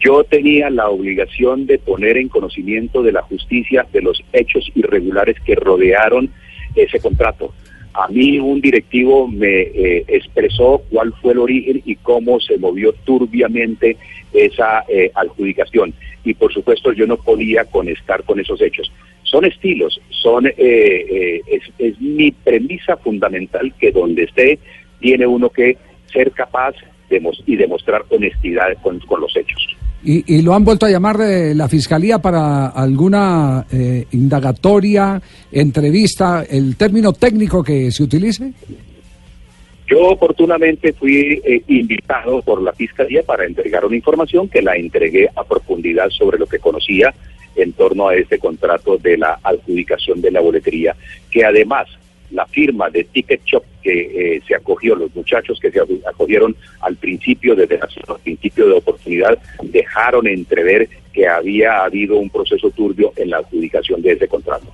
Yo 0.00 0.22
tenía 0.22 0.70
la 0.70 0.88
obligación 0.88 1.66
de 1.66 1.78
poner 1.78 2.18
en 2.18 2.28
conocimiento 2.28 3.02
de 3.02 3.12
la 3.12 3.22
justicia 3.22 3.84
de 3.92 4.00
los 4.00 4.22
hechos 4.32 4.70
irregulares 4.74 5.36
que 5.44 5.56
rodearon 5.56 6.30
ese 6.76 7.00
contrato 7.00 7.52
A 7.94 8.06
mí 8.08 8.38
un 8.38 8.60
directivo 8.60 9.26
me 9.26 9.62
eh, 9.62 10.04
expresó 10.06 10.82
cuál 10.90 11.12
fue 11.20 11.32
el 11.32 11.38
origen 11.38 11.82
y 11.84 11.96
cómo 11.96 12.38
se 12.38 12.58
movió 12.58 12.92
turbiamente 13.04 13.96
esa 14.32 14.84
eh, 14.88 15.10
adjudicación. 15.14 15.92
Y 16.22 16.34
por 16.34 16.52
supuesto 16.52 16.92
yo 16.92 17.06
no 17.06 17.16
podía 17.16 17.64
conectar 17.64 18.22
con 18.22 18.38
esos 18.38 18.60
hechos. 18.60 18.92
Son 19.24 19.44
estilos, 19.44 20.00
son 20.10 20.46
es, 20.46 21.62
es 21.78 22.00
mi 22.00 22.30
premisa 22.30 22.96
fundamental 22.96 23.74
que 23.78 23.90
donde 23.90 24.24
esté 24.24 24.58
tiene 25.00 25.26
uno 25.26 25.50
que 25.50 25.76
ser 26.12 26.30
capaz 26.32 26.74
y 27.46 27.56
demostrar 27.56 28.04
honestidad 28.10 28.74
con 28.82 29.20
los 29.20 29.36
hechos. 29.36 29.77
¿Y, 30.04 30.42
lo 30.42 30.54
han 30.54 30.64
vuelto 30.64 30.86
a 30.86 30.90
llamar 30.90 31.18
de 31.18 31.54
la 31.54 31.68
Fiscalía 31.68 32.20
para 32.20 32.68
alguna 32.68 33.66
eh, 33.72 34.06
indagatoria, 34.12 35.20
entrevista, 35.50 36.44
el 36.48 36.76
término 36.76 37.12
técnico 37.12 37.64
que 37.64 37.90
se 37.90 38.04
utilice? 38.04 38.52
Yo 39.88 40.06
oportunamente 40.08 40.92
fui 40.92 41.40
eh, 41.44 41.62
invitado 41.66 42.42
por 42.42 42.62
la 42.62 42.72
Fiscalía 42.72 43.22
para 43.24 43.44
entregar 43.44 43.84
una 43.84 43.96
información 43.96 44.48
que 44.48 44.62
la 44.62 44.76
entregué 44.76 45.28
a 45.34 45.42
profundidad 45.42 46.10
sobre 46.10 46.38
lo 46.38 46.46
que 46.46 46.58
conocía 46.58 47.12
en 47.56 47.72
torno 47.72 48.08
a 48.08 48.14
este 48.14 48.38
contrato 48.38 48.98
de 48.98 49.16
la 49.16 49.40
adjudicación 49.42 50.20
de 50.20 50.30
la 50.30 50.40
boletería, 50.40 50.94
que 51.30 51.44
además 51.44 51.88
la 52.30 52.46
firma 52.46 52.90
de 52.90 53.04
Ticket 53.04 53.42
Shop 53.44 53.62
que 53.82 54.36
eh, 54.36 54.42
se 54.46 54.54
acogió, 54.54 54.94
los 54.94 55.14
muchachos 55.14 55.58
que 55.60 55.70
se 55.70 55.80
acogieron 56.06 56.54
al 56.80 56.96
principio, 56.96 57.54
desde 57.54 57.76
el 57.76 58.20
principio 58.22 58.66
de 58.66 58.72
oportunidad, 58.74 59.38
dejaron 59.62 60.26
entrever 60.26 60.88
que 61.12 61.26
había 61.26 61.84
habido 61.84 62.16
un 62.16 62.30
proceso 62.30 62.70
turbio 62.70 63.12
en 63.16 63.30
la 63.30 63.38
adjudicación 63.38 64.02
de 64.02 64.12
ese 64.12 64.28
contrato. 64.28 64.66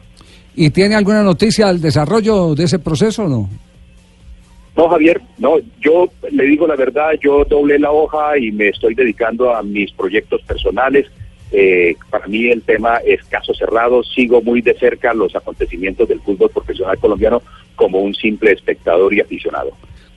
¿Y 0.56 0.70
tiene 0.70 0.94
alguna 0.94 1.23
noticia 1.23 1.66
del 1.66 1.80
desarrollo 1.80 2.54
de 2.54 2.64
ese 2.64 2.78
proceso 2.78 3.25
o 3.25 3.28
no? 3.28 3.49
No, 4.76 4.88
Javier, 4.88 5.20
no, 5.38 5.56
yo 5.80 6.08
le 6.30 6.44
digo 6.44 6.66
la 6.66 6.75
verdad, 6.75 7.12
yo 7.23 7.44
doblé 7.44 7.78
la 7.78 7.92
hoja 7.92 8.37
y 8.38 8.50
me 8.50 8.68
estoy 8.68 8.94
dedicando 8.94 9.54
a 9.54 9.62
mis 9.62 9.92
proyectos 9.92 10.42
personales. 10.42 11.06
Eh, 11.56 11.94
para 12.11 12.26
mí 12.26 12.46
el 12.49 12.62
tema 12.62 12.96
es 13.06 13.23
caso 13.26 13.54
cerrado, 13.54 14.02
sigo 14.02 14.42
muy 14.42 14.61
de 14.61 14.75
cerca 14.75 15.14
los 15.14 15.37
acontecimientos 15.37 16.08
del 16.08 16.20
fútbol 16.20 16.50
profesional 16.50 16.99
colombiano 16.99 17.42
como 17.76 18.00
un 18.00 18.12
simple 18.12 18.50
espectador 18.50 19.14
y 19.14 19.20
aficionado. 19.20 19.70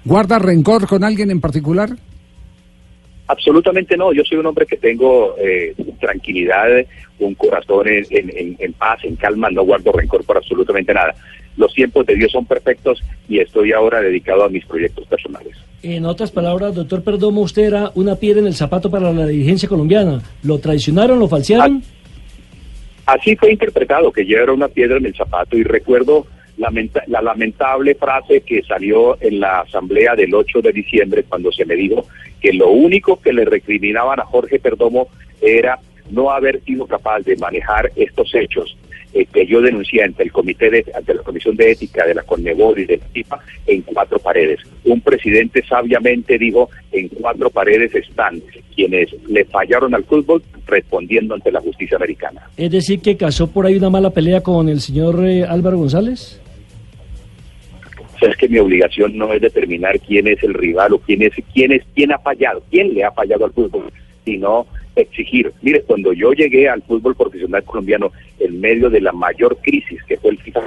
¿Guarda 0.03 0.39
rencor 0.39 0.88
con 0.88 1.03
alguien 1.03 1.29
en 1.29 1.39
particular? 1.39 1.91
Absolutamente 3.27 3.96
no, 3.96 4.13
yo 4.13 4.24
soy 4.24 4.39
un 4.39 4.48
hombre 4.48 4.65
que 4.65 4.77
tengo 4.77 5.36
eh, 5.38 5.75
tranquilidad, 6.00 6.70
un 7.20 7.36
corazón 7.36 7.86
en, 7.88 8.74
paz, 8.74 9.03
en 9.03 9.15
calma, 9.15 9.51
no 9.51 9.63
guardo 9.63 9.91
rencor 9.91 10.24
por 10.24 10.38
absolutamente 10.38 10.91
nada. 10.91 11.13
Los 11.58 11.74
tiempos 11.74 12.06
de 12.06 12.16
Dios 12.16 12.32
son 12.32 12.46
perfectos 12.46 13.04
y 13.28 13.40
estoy 13.40 13.74
ahora 13.74 14.00
dedicado 14.00 14.44
a 14.44 14.50
mis 14.50 14.66
proyectos 14.66 15.06
personales. 15.08 15.58
En 15.84 16.06
otras 16.06 16.32
palabras, 16.32 16.76
doctor 16.76 17.04
Perdomo, 17.04 17.42
usted 17.42 17.64
era 17.64 17.92
una 17.96 18.16
piedra 18.16 18.42
en 18.42 18.48
el 18.48 18.56
zapato 18.56 18.90
para 18.90 19.12
la 19.12 19.26
dirigencia 19.26 19.68
colombiana. 19.68 20.22
¿Lo 20.44 20.60
traicionaron, 20.60 21.20
lo 21.20 21.28
falsearon? 21.28 21.84
Así 23.06 23.36
fue 23.36 23.52
interpretado, 23.52 24.12
que 24.12 24.26
yo 24.26 24.38
era 24.38 24.52
una 24.52 24.68
piedra 24.68 24.98
en 24.98 25.06
el 25.06 25.16
zapato 25.16 25.58
y 25.58 25.64
recuerdo 25.64 26.28
la 26.58 27.22
lamentable 27.22 27.96
frase 27.96 28.42
que 28.42 28.64
salió 28.64 29.18
en 29.22 29.40
la 29.40 29.62
asamblea 29.62 30.16
del 30.16 30.34
8 30.34 30.62
de 30.62 30.72
diciembre 30.72 31.24
cuando 31.24 31.52
se 31.52 31.66
me 31.66 31.76
dijo 31.76 32.08
que 32.42 32.52
lo 32.52 32.70
único 32.70 33.22
que 33.22 33.32
le 33.32 33.46
recriminaban 33.46 34.20
a 34.20 34.26
Jorge 34.26 34.60
Perdomo 34.60 35.08
era 35.40 35.80
no 36.10 36.32
haber 36.32 36.62
sido 36.64 36.88
capaz 36.88 37.22
de 37.22 37.36
manejar 37.38 37.92
estos 37.96 38.34
hechos 38.34 38.76
que 39.12 39.46
yo 39.46 39.62
denuncié 39.62 40.04
ante 40.04 40.24
el 40.24 40.32
comité 40.32 40.70
de, 40.70 40.86
ante 40.94 41.14
la 41.14 41.24
comisión 41.24 41.56
de 41.56 41.72
ética 41.72 42.06
de 42.06 42.16
la 42.16 42.24
Conmebol 42.24 42.80
y 42.80 42.86
de 42.86 43.00
la 43.30 43.40
en 43.66 43.82
cuatro 43.82 44.20
paredes. 44.20 44.60
Un 44.86 45.02
presidente 45.02 45.64
sabiamente 45.68 46.38
dijo 46.38 46.70
en 46.92 47.08
cuatro 47.10 47.50
paredes 47.50 47.94
están 47.96 48.42
quienes 48.76 49.10
le 49.28 49.46
fallaron 49.46 49.96
al 49.96 50.04
fútbol 50.04 50.44
respondiendo 50.66 51.34
ante 51.34 51.52
la 51.52 51.62
justicia 51.62 51.98
americana. 51.98 52.42
Es 52.58 52.72
decir 52.72 53.00
que 53.00 53.18
casó 53.18 53.48
por 53.48 53.66
ahí 53.66 53.76
una 53.76 53.90
mala 53.90 54.12
pelea 54.12 54.42
con 54.42 54.70
el 54.70 54.82
señor 54.82 55.26
eh, 55.26 55.44
Álvaro 55.44 55.78
González. 55.78 56.42
es 58.22 58.38
que 58.38 58.48
mi 58.48 58.60
obligación 58.60 59.18
no 59.18 59.34
es 59.34 59.42
determinar 59.42 60.00
quién 60.00 60.28
es 60.28 60.42
el 60.44 60.54
rival 60.54 60.94
o 60.94 61.00
quién 61.00 61.24
es 61.24 61.34
quién 61.54 61.72
es 61.72 61.84
quién 61.96 62.12
ha 62.12 62.20
fallado, 62.20 62.64
quién 62.70 62.94
le 62.94 63.04
ha 63.04 63.12
fallado 63.12 63.46
al 63.46 63.54
fútbol, 63.54 63.92
sino 64.28 64.68
exigir. 64.98 65.54
Mire, 65.62 65.84
cuando 65.84 66.12
yo 66.12 66.34
llegué 66.34 66.68
al 66.68 66.82
fútbol 66.82 67.16
profesional 67.16 67.64
colombiano 67.64 68.12
en 68.40 68.60
medio 68.60 68.90
de 68.90 69.00
la 69.00 69.14
mayor 69.14 69.58
crisis 69.62 70.04
que 70.04 70.18
fue 70.18 70.32
el 70.32 70.38
FIFA, 70.40 70.64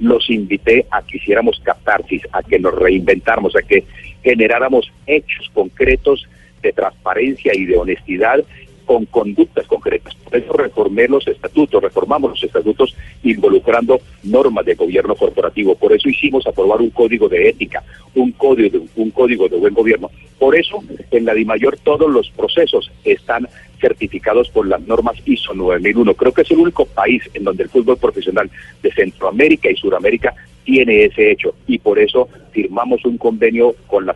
los 0.00 0.28
invité 0.28 0.86
a 0.90 1.02
que 1.02 1.18
hiciéramos 1.18 1.60
catarsis, 1.60 2.22
a 2.32 2.42
que 2.42 2.58
nos 2.58 2.74
reinventáramos, 2.74 3.54
a 3.54 3.62
que 3.62 3.84
generáramos 4.24 4.90
hechos 5.06 5.48
concretos 5.54 6.26
de 6.62 6.72
transparencia 6.72 7.52
y 7.54 7.64
de 7.64 7.76
honestidad 7.76 8.42
con 8.86 9.04
conductas 9.06 9.66
concretas. 9.66 10.14
Por 10.14 10.36
eso 10.36 10.52
reformé 10.52 11.08
los 11.08 11.26
estatutos, 11.26 11.82
reformamos 11.82 12.30
los 12.30 12.42
estatutos 12.42 12.94
involucrando 13.22 14.00
normas 14.22 14.64
de 14.64 14.76
gobierno 14.76 15.14
corporativo. 15.16 15.74
Por 15.74 15.92
eso 15.92 16.08
hicimos 16.08 16.46
aprobar 16.46 16.80
un 16.80 16.90
código 16.90 17.28
de 17.28 17.48
ética, 17.48 17.82
un 18.14 18.32
código 18.32 18.78
de, 18.78 18.86
un 18.96 19.10
código 19.10 19.48
de 19.48 19.58
buen 19.58 19.74
gobierno. 19.74 20.10
Por 20.38 20.56
eso 20.56 20.82
en 21.10 21.24
la 21.24 21.34
DIMAYOR 21.34 21.78
todos 21.78 22.10
los 22.10 22.30
procesos 22.30 22.90
están 23.04 23.48
certificados 23.80 24.48
por 24.50 24.66
las 24.66 24.80
normas 24.82 25.16
ISO 25.26 25.52
9001. 25.52 26.14
Creo 26.14 26.32
que 26.32 26.42
es 26.42 26.50
el 26.50 26.58
único 26.58 26.86
país 26.86 27.22
en 27.34 27.44
donde 27.44 27.64
el 27.64 27.68
fútbol 27.68 27.98
profesional 27.98 28.50
de 28.82 28.92
Centroamérica 28.92 29.70
y 29.70 29.76
Suramérica 29.76 30.34
tiene 30.64 31.04
ese 31.04 31.30
hecho 31.30 31.54
y 31.66 31.78
por 31.78 31.98
eso 31.98 32.28
firmamos 32.52 33.04
un 33.04 33.18
convenio 33.18 33.74
con 33.86 34.06
la 34.06 34.14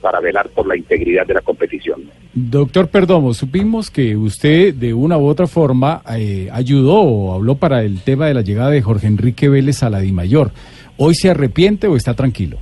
Para 0.00 0.20
velar 0.20 0.48
por 0.50 0.66
la 0.66 0.76
integridad 0.76 1.26
de 1.26 1.34
la 1.34 1.40
competición. 1.40 2.02
Doctor 2.32 2.88
Perdomo, 2.88 3.34
supimos 3.34 3.90
que 3.90 4.16
usted 4.16 4.74
de 4.74 4.92
una 4.92 5.16
u 5.18 5.26
otra 5.26 5.46
forma 5.46 6.02
eh, 6.16 6.48
ayudó 6.52 7.00
o 7.00 7.34
habló 7.34 7.56
para 7.56 7.82
el 7.82 8.02
tema 8.02 8.26
de 8.26 8.34
la 8.34 8.42
llegada 8.42 8.70
de 8.70 8.82
Jorge 8.82 9.06
Enrique 9.06 9.48
Vélez 9.48 9.82
a 9.82 9.90
la 9.90 10.00
DIMAYOR. 10.00 10.50
¿Hoy 10.96 11.14
se 11.14 11.30
arrepiente 11.30 11.86
o 11.88 11.96
está 11.96 12.14
tranquilo? 12.14 12.58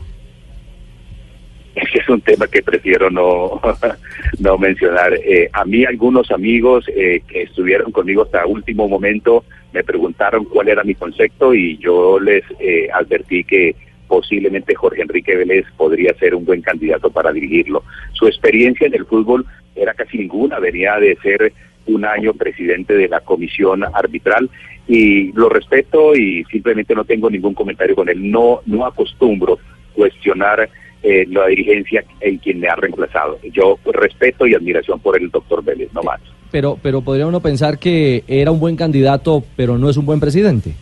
es 2.03 2.09
un 2.09 2.21
tema 2.21 2.47
que 2.47 2.63
prefiero 2.63 3.11
no, 3.11 3.61
no 4.39 4.59
mencionar. 4.59 5.15
Eh, 5.15 5.49
a 5.53 5.65
mí 5.65 5.85
algunos 5.85 6.31
amigos 6.31 6.85
eh, 6.89 7.23
que 7.27 7.43
estuvieron 7.43 7.93
conmigo 7.93 8.23
hasta 8.23 8.47
último 8.47 8.89
momento 8.89 9.45
me 9.73 9.83
preguntaron 9.85 10.45
cuál 10.45 10.69
era 10.69 10.85
mi 10.85 10.95
concepto 10.95 11.55
y 11.55 11.79
yo 11.79 12.21
les 12.21 12.45
eh, 12.61 12.89
advertí 12.93 13.45
que 13.45 13.75
posiblemente 14.13 14.75
Jorge 14.75 15.01
Enrique 15.01 15.35
Vélez 15.35 15.65
podría 15.75 16.13
ser 16.19 16.35
un 16.35 16.45
buen 16.45 16.61
candidato 16.61 17.09
para 17.09 17.33
dirigirlo. 17.33 17.83
Su 18.13 18.27
experiencia 18.27 18.87
en 18.87 18.93
el 18.93 19.07
fútbol 19.07 19.47
era 19.75 19.95
casi 19.95 20.19
ninguna, 20.19 20.59
venía 20.59 20.99
de 20.99 21.17
ser 21.23 21.51
un 21.87 22.05
año 22.05 22.35
presidente 22.35 22.93
de 22.93 23.09
la 23.09 23.21
comisión 23.21 23.83
arbitral 23.85 24.51
y 24.87 25.33
lo 25.33 25.49
respeto 25.49 26.15
y 26.15 26.45
simplemente 26.51 26.95
no 26.95 27.07
tengo 27.07 27.31
ningún 27.31 27.55
comentario 27.55 27.97
con 27.97 28.11
él. 28.11 28.31
No, 28.31 28.61
no 28.67 28.85
acostumbro 28.85 29.59
cuestionar 29.95 30.69
eh, 31.03 31.25
la 31.31 31.47
dirigencia 31.47 32.05
en 32.21 32.37
quien 32.37 32.61
me 32.61 32.69
ha 32.69 32.77
reemplazado. 32.77 33.39
Yo 33.51 33.79
respeto 33.95 34.47
y 34.47 34.55
admiración 34.55 35.01
por 35.01 35.19
el 35.19 35.31
doctor 35.31 35.65
Vélez, 35.65 35.89
no 35.95 36.03
más. 36.03 36.21
Pero, 36.51 36.79
pero 36.83 37.01
podría 37.01 37.27
uno 37.27 37.41
pensar 37.41 37.79
que 37.79 38.25
era 38.29 38.51
un 38.51 38.61
buen 38.61 38.77
candidato, 38.77 39.43
pero 39.57 39.79
no 39.79 39.89
es 39.89 39.97
un 39.97 40.05
buen 40.05 40.21
presidente. 40.21 40.75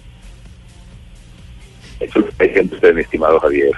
Eso 2.00 2.19
lo 2.19 2.28
está 2.28 2.45
diciendo 2.45 2.75
usted, 2.75 2.95
mi 2.95 3.02
estimado 3.02 3.38
Javier. 3.40 3.71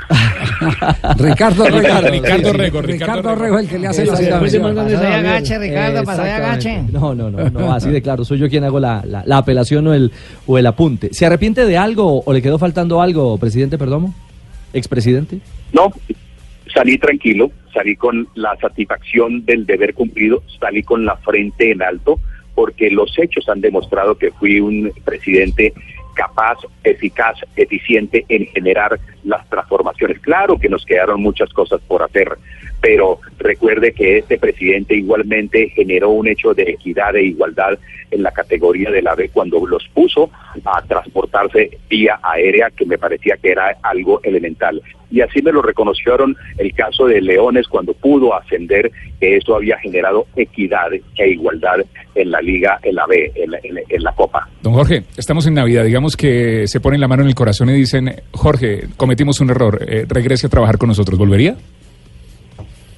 Ricardo 1.19 1.65
Rego. 1.65 1.79
Ricardo 2.11 2.53
Rego. 2.53 2.83
Ricardo 2.83 3.35
Rego 3.35 3.59
el 3.59 3.69
que 3.69 3.79
le 3.79 3.89
hace 3.89 4.07
la 4.07 4.15
agache, 4.15 5.59
Ricardo, 5.59 6.05
para 6.05 6.37
agache. 6.37 6.85
No, 6.93 7.15
no, 7.15 7.31
no, 7.31 7.51
no, 7.51 7.73
así 7.73 7.91
de 7.91 8.01
claro. 8.01 8.25
Soy 8.25 8.39
yo 8.39 8.49
quien 8.49 8.63
hago 8.63 8.79
la, 8.79 9.03
la, 9.05 9.25
la 9.27 9.39
apelación 9.39 9.89
o 9.89 9.95
el, 9.95 10.13
o 10.47 10.57
el 10.57 10.67
apunte. 10.67 11.13
¿Se 11.13 11.27
arrepiente 11.27 11.67
de 11.67 11.77
algo 11.77 12.23
o 12.25 12.33
le 12.33 12.41
quedó 12.41 12.59
faltando 12.59 13.03
algo, 13.03 13.37
presidente 13.39 13.77
Perdomo? 13.77 14.15
¿Expresidente? 14.73 15.41
No, 15.73 15.91
salí 16.73 16.99
tranquilo, 16.99 17.51
salí 17.75 17.97
con 17.97 18.29
la 18.35 18.57
satisfacción 18.61 19.45
del 19.45 19.67
deber 19.67 19.95
cumplido, 19.95 20.43
salí 20.61 20.83
con 20.83 21.05
la 21.05 21.17
frente 21.17 21.73
en 21.73 21.83
alto, 21.83 22.21
porque 22.55 22.91
los 22.91 23.19
hechos 23.19 23.49
han 23.49 23.61
demostrado 23.61 24.17
que 24.17 24.31
fui 24.31 24.61
un 24.61 24.93
presidente 25.05 25.73
capaz, 26.15 26.59
eficaz, 26.85 27.39
eficiente 27.57 28.25
en 28.29 28.47
generar 28.47 28.99
las 29.25 29.49
transformaciones. 29.49 30.21
Claro 30.21 30.59
que 30.59 30.69
nos 30.69 30.85
quedaron 30.85 31.23
muchas 31.23 31.53
cosas 31.53 31.81
por 31.87 32.03
hacer, 32.03 32.37
pero 32.83 33.21
recuerde 33.39 33.93
que 33.93 34.19
este 34.19 34.39
presidente 34.39 34.97
igualmente 34.97 35.69
generó 35.71 36.11
un 36.11 36.27
hecho 36.27 36.53
de 36.53 36.65
equidad 36.65 37.15
e 37.15 37.23
igualdad 37.23 37.79
en 38.11 38.23
la 38.23 38.33
categoría 38.33 38.91
del 38.91 39.07
AVE 39.07 39.31
cuando 39.31 39.65
los 39.65 39.89
puso 39.95 40.31
a 40.65 40.83
transportarse 40.83 41.79
vía 41.89 42.19
aérea, 42.23 42.71
que 42.71 42.85
me 42.85 42.99
parecía 42.99 43.37
que 43.41 43.53
era 43.53 43.77
algo 43.83 44.21
elemental. 44.25 44.83
Y 45.11 45.21
así 45.21 45.43
me 45.43 45.53
lo 45.53 45.63
reconocieron 45.63 46.37
el 46.59 46.75
caso 46.75 47.07
de 47.07 47.21
Leones 47.21 47.69
cuando 47.69 47.93
pudo 47.93 48.35
ascender, 48.35 48.91
que 49.21 49.37
eso 49.37 49.55
había 49.55 49.79
generado 49.79 50.27
equidad 50.35 50.93
e 50.93 51.29
igualdad 51.29 51.77
en 52.15 52.31
la 52.31 52.41
liga, 52.41 52.79
en 52.83 52.95
la 52.97 53.07
B, 53.07 53.31
en 53.35 54.03
la, 54.03 54.13
Copa. 54.13 54.49
Don 54.63 54.73
Jorge, 54.73 55.05
estamos 55.17 55.47
en 55.47 55.55
Navidad, 55.55 55.85
digamos 55.85 56.17
que 56.17 56.67
se 56.67 56.81
ponen 56.81 57.01
la 57.01 57.09
mano 57.09 57.23
en 57.23 57.29
el 57.29 57.35
corazón 57.35 57.71
y 57.71 57.75
dicen, 57.75 58.15
Jorge, 58.33 58.89
cometimos 58.97 59.41
un 59.41 59.51
error, 59.51 59.79
eh, 59.87 60.05
regrese 60.09 60.49
a 60.49 60.51
trabajar 60.51 60.79
con 60.79 60.89
nosotros, 60.89 61.19
¿volvería? 61.19 61.57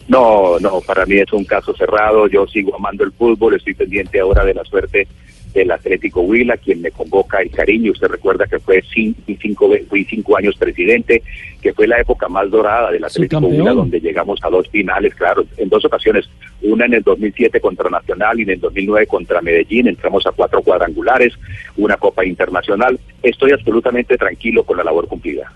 No, 0.09 0.59
no, 0.59 0.81
para 0.83 1.07
mí 1.07 1.17
es 1.17 1.33
un 1.33 1.45
caso 1.45 1.75
cerrado. 1.75 2.29
Yo 2.29 2.47
sigo 2.47 2.75
amando 2.75 3.05
el 3.05 3.13
fútbol, 3.13 3.55
estoy 3.55 3.75
pendiente 3.75 4.21
ahora 4.21 4.45
de 4.45 4.55
la 4.55 4.65
suerte 4.65 5.09
del 5.55 5.71
Atlético 5.71 6.21
Huila, 6.23 6.57
quien 6.57 6.83
me 6.83 6.91
convoca 6.91 7.41
el 7.41 7.51
cariño. 7.51 7.93
Usted 7.93 8.09
recuerda 8.09 8.47
que 8.47 8.59
fue 8.59 8.83
cinco, 8.93 9.71
fui 9.89 10.05
cinco 10.05 10.37
años 10.37 10.57
presidente, 10.57 11.23
que 11.63 11.73
fue 11.73 11.87
la 11.87 12.01
época 12.01 12.29
más 12.29 12.51
dorada 12.51 12.91
del 12.91 13.05
Atlético 13.05 13.47
Huila, 13.47 13.73
donde 13.73 14.01
llegamos 14.01 14.41
a 14.43 14.51
dos 14.51 14.69
finales, 14.69 15.15
claro, 15.15 15.45
en 15.57 15.69
dos 15.69 15.85
ocasiones, 15.85 16.29
una 16.63 16.87
en 16.87 16.95
el 16.95 17.03
2007 17.03 17.61
contra 17.61 17.89
Nacional 17.89 18.41
y 18.41 18.43
en 18.43 18.51
el 18.51 18.61
2009 18.61 19.07
contra 19.07 19.41
Medellín, 19.41 19.87
entramos 19.87 20.27
a 20.27 20.33
cuatro 20.33 20.61
cuadrangulares, 20.63 21.35
una 21.77 21.97
Copa 21.97 22.25
Internacional. 22.25 22.99
Estoy 23.23 23.53
absolutamente 23.53 24.17
tranquilo 24.17 24.65
con 24.65 24.77
la 24.77 24.85
labor 24.85 25.07
cumplida. 25.07 25.53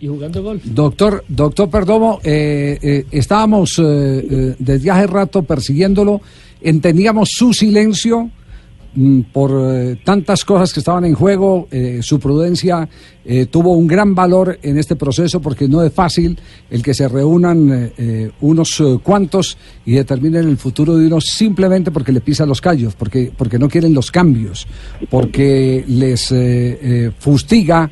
Y 0.00 0.06
jugando 0.06 0.42
gol. 0.42 0.60
Doctor, 0.64 1.24
doctor 1.28 1.70
Perdomo, 1.70 2.20
eh, 2.24 2.78
eh, 2.82 3.04
estábamos 3.10 3.78
eh, 3.78 4.54
desde 4.58 4.90
hace 4.90 5.06
rato 5.06 5.42
persiguiéndolo, 5.42 6.20
entendíamos 6.60 7.30
su 7.32 7.52
silencio 7.52 8.30
por 9.32 9.50
eh, 9.52 9.96
tantas 10.04 10.44
cosas 10.44 10.72
que 10.72 10.80
estaban 10.80 11.04
en 11.04 11.14
juego, 11.14 11.66
eh, 11.70 12.00
su 12.02 12.20
prudencia 12.20 12.88
eh, 13.24 13.46
tuvo 13.46 13.72
un 13.72 13.86
gran 13.86 14.14
valor 14.14 14.58
en 14.62 14.76
este 14.76 14.96
proceso 14.96 15.40
porque 15.40 15.66
no 15.66 15.82
es 15.82 15.92
fácil 15.92 16.38
el 16.70 16.82
que 16.82 16.92
se 16.92 17.08
reúnan 17.08 17.92
unos 18.40 18.82
cuantos 19.02 19.56
y 19.86 19.92
determinen 19.92 20.48
el 20.48 20.56
futuro 20.56 20.96
de 20.96 21.06
unos 21.06 21.26
simplemente 21.26 21.90
porque 21.90 22.12
le 22.12 22.20
pisan 22.20 22.48
los 22.48 22.60
callos, 22.60 22.94
porque, 22.94 23.32
porque 23.36 23.58
no 23.58 23.68
quieren 23.68 23.94
los 23.94 24.10
cambios, 24.10 24.66
porque 25.08 25.84
les 25.86 26.34
fustiga 27.18 27.90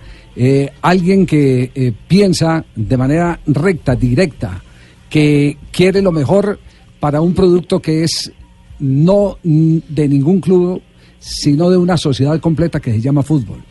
alguien 0.83 1.27
que 1.27 1.95
piensa 2.09 2.65
de 2.75 2.97
manera 2.97 3.39
recta, 3.47 3.95
directa, 3.95 4.63
que 5.09 5.57
quiere 5.71 6.03
lo 6.03 6.13
mejor 6.13 6.59
para 6.99 7.21
un 7.21 7.35
producto 7.35 7.81
que 7.81 8.05
es 8.05 8.33
no 8.81 9.39
de 9.43 10.09
ningún 10.09 10.41
club 10.41 10.83
sino 11.21 11.71
de 11.71 11.77
una 11.77 11.97
sociedad 11.97 12.41
completa 12.41 12.81
que 12.81 12.91
se 12.91 13.01
llama 13.01 13.23
fútbol. 13.23 13.63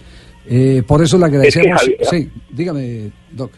Eh, 0.47 0.83
por 0.87 1.03
eso 1.03 1.17
le 1.17 1.25
agradecemos. 1.25 1.81
sí, 2.09 2.29
dígame, 2.49 3.11
Doc. 3.31 3.51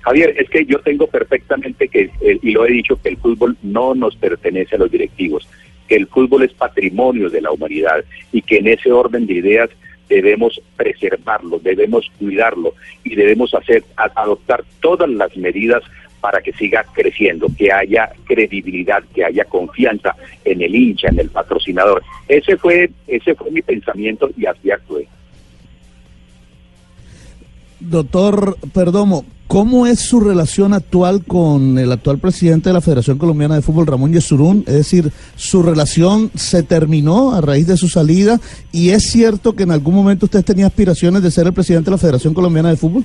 Javier, 0.00 0.34
es 0.38 0.48
que 0.50 0.64
yo 0.64 0.78
tengo 0.80 1.06
perfectamente 1.06 1.88
que, 1.88 2.10
y 2.20 2.52
lo 2.52 2.64
he 2.64 2.72
dicho, 2.72 2.98
que 3.02 3.10
el 3.10 3.16
fútbol 3.16 3.56
no 3.62 3.94
nos 3.94 4.16
pertenece 4.16 4.76
a 4.76 4.78
los 4.78 4.90
directivos, 4.90 5.48
que 5.88 5.96
el 5.96 6.06
fútbol 6.06 6.44
es 6.44 6.52
patrimonio 6.52 7.28
de 7.28 7.40
la 7.40 7.50
humanidad 7.50 8.04
y 8.32 8.42
que 8.42 8.58
en 8.58 8.68
ese 8.68 8.92
orden 8.92 9.26
de 9.26 9.34
ideas 9.34 9.70
debemos 10.08 10.60
preservarlo, 10.76 11.58
debemos 11.58 12.10
cuidarlo 12.18 12.74
y 13.04 13.14
debemos 13.14 13.54
hacer 13.54 13.84
adoptar 13.96 14.64
todas 14.80 15.08
las 15.08 15.36
medidas 15.36 15.82
para 16.20 16.40
que 16.40 16.52
siga 16.52 16.84
creciendo, 16.92 17.46
que 17.56 17.72
haya 17.72 18.10
credibilidad, 18.24 19.02
que 19.14 19.24
haya 19.24 19.44
confianza 19.44 20.14
en 20.44 20.60
el 20.62 20.74
hincha, 20.74 21.08
en 21.08 21.20
el 21.20 21.30
patrocinador. 21.30 22.02
Ese 22.26 22.56
fue, 22.56 22.90
ese 23.06 23.34
fue 23.34 23.50
mi 23.50 23.62
pensamiento 23.62 24.30
y 24.36 24.46
así 24.46 24.70
actué. 24.70 25.06
Doctor 27.80 28.56
Perdomo, 28.72 29.26
¿cómo 29.48 29.86
es 29.86 30.00
su 30.00 30.20
relación 30.20 30.72
actual 30.72 31.24
con 31.26 31.78
el 31.78 31.92
actual 31.92 32.18
presidente 32.18 32.70
de 32.70 32.72
la 32.72 32.80
Federación 32.80 33.18
Colombiana 33.18 33.54
de 33.54 33.62
Fútbol, 33.62 33.86
Ramón 33.86 34.12
Yesurún? 34.12 34.64
Es 34.66 34.74
decir, 34.74 35.10
¿su 35.34 35.62
relación 35.62 36.30
se 36.34 36.62
terminó 36.62 37.34
a 37.34 37.42
raíz 37.42 37.66
de 37.66 37.76
su 37.76 37.88
salida? 37.88 38.40
¿Y 38.72 38.90
es 38.90 39.10
cierto 39.10 39.54
que 39.54 39.64
en 39.64 39.72
algún 39.72 39.94
momento 39.94 40.24
usted 40.24 40.44
tenía 40.44 40.66
aspiraciones 40.66 41.22
de 41.22 41.30
ser 41.30 41.46
el 41.46 41.52
presidente 41.52 41.90
de 41.90 41.96
la 41.96 41.98
Federación 41.98 42.32
Colombiana 42.32 42.70
de 42.70 42.76
Fútbol? 42.76 43.04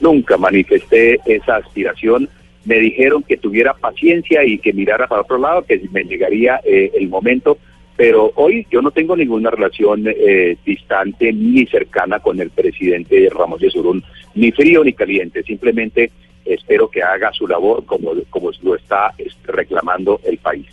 Nunca 0.00 0.36
manifesté 0.36 1.18
esa 1.24 1.56
aspiración. 1.56 2.28
Me 2.66 2.78
dijeron 2.78 3.22
que 3.22 3.38
tuviera 3.38 3.72
paciencia 3.72 4.44
y 4.44 4.58
que 4.58 4.74
mirara 4.74 5.06
para 5.06 5.22
otro 5.22 5.38
lado, 5.38 5.62
que 5.62 5.80
me 5.92 6.04
llegaría 6.04 6.60
eh, 6.64 6.90
el 6.94 7.08
momento. 7.08 7.56
Pero 7.96 8.30
hoy 8.34 8.66
yo 8.70 8.82
no 8.82 8.90
tengo 8.90 9.16
ninguna 9.16 9.50
relación 9.50 10.04
eh, 10.06 10.56
distante 10.64 11.32
ni 11.32 11.66
cercana 11.66 12.20
con 12.20 12.40
el 12.40 12.50
presidente 12.50 13.28
Ramos 13.30 13.60
de 13.60 13.70
Surún, 13.70 14.04
ni 14.34 14.52
frío 14.52 14.84
ni 14.84 14.92
caliente. 14.92 15.42
Simplemente 15.42 16.10
espero 16.44 16.88
que 16.88 17.02
haga 17.02 17.32
su 17.32 17.46
labor 17.46 17.84
como, 17.86 18.12
como 18.30 18.50
lo 18.62 18.74
está 18.76 19.12
reclamando 19.44 20.20
el 20.24 20.36
país. 20.38 20.66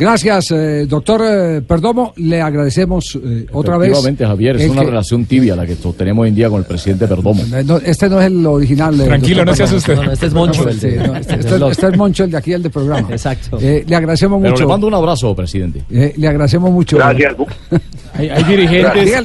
Gracias, 0.00 0.50
eh, 0.50 0.86
doctor 0.86 1.20
eh, 1.22 1.60
Perdomo. 1.60 2.14
Le 2.16 2.40
agradecemos 2.40 3.18
eh, 3.22 3.44
otra 3.52 3.76
vez. 3.76 3.90
Efectivamente, 3.90 4.24
Javier, 4.24 4.56
es 4.56 4.70
una 4.70 4.82
relación 4.82 5.26
tibia 5.26 5.54
la 5.54 5.66
que 5.66 5.76
tenemos 5.76 6.22
hoy 6.22 6.30
en 6.30 6.34
día 6.34 6.48
con 6.48 6.60
el 6.60 6.64
presidente 6.64 7.06
Perdomo. 7.06 7.42
este 7.84 8.08
no 8.08 8.18
es 8.18 8.26
el 8.26 8.46
original. 8.46 8.96
Tranquilo, 8.96 9.44
no 9.44 9.54
se 9.54 9.64
asuste. 9.64 9.94
No, 9.94 10.10
este 10.10 10.26
es 10.26 10.32
Moncho. 10.32 10.66
el 10.66 10.80
de, 10.80 10.94
este, 11.20 11.34
este, 11.34 11.86
es 11.88 11.96
Moncho, 11.98 12.24
el 12.24 12.30
de 12.30 12.36
aquí, 12.38 12.54
el 12.54 12.62
de 12.62 12.70
programa. 12.70 13.08
Exacto. 13.10 13.58
le 13.60 13.94
agradecemos 13.94 14.40
mucho. 14.40 14.62
le 14.62 14.66
mando 14.66 14.86
un 14.86 14.94
abrazo, 14.94 15.36
presidente. 15.36 15.84
le 15.90 16.28
agradecemos 16.28 16.70
mucho. 16.70 16.96
Gracias. 16.96 17.34
Hay, 18.28 18.44
dirigentes. 18.44 19.24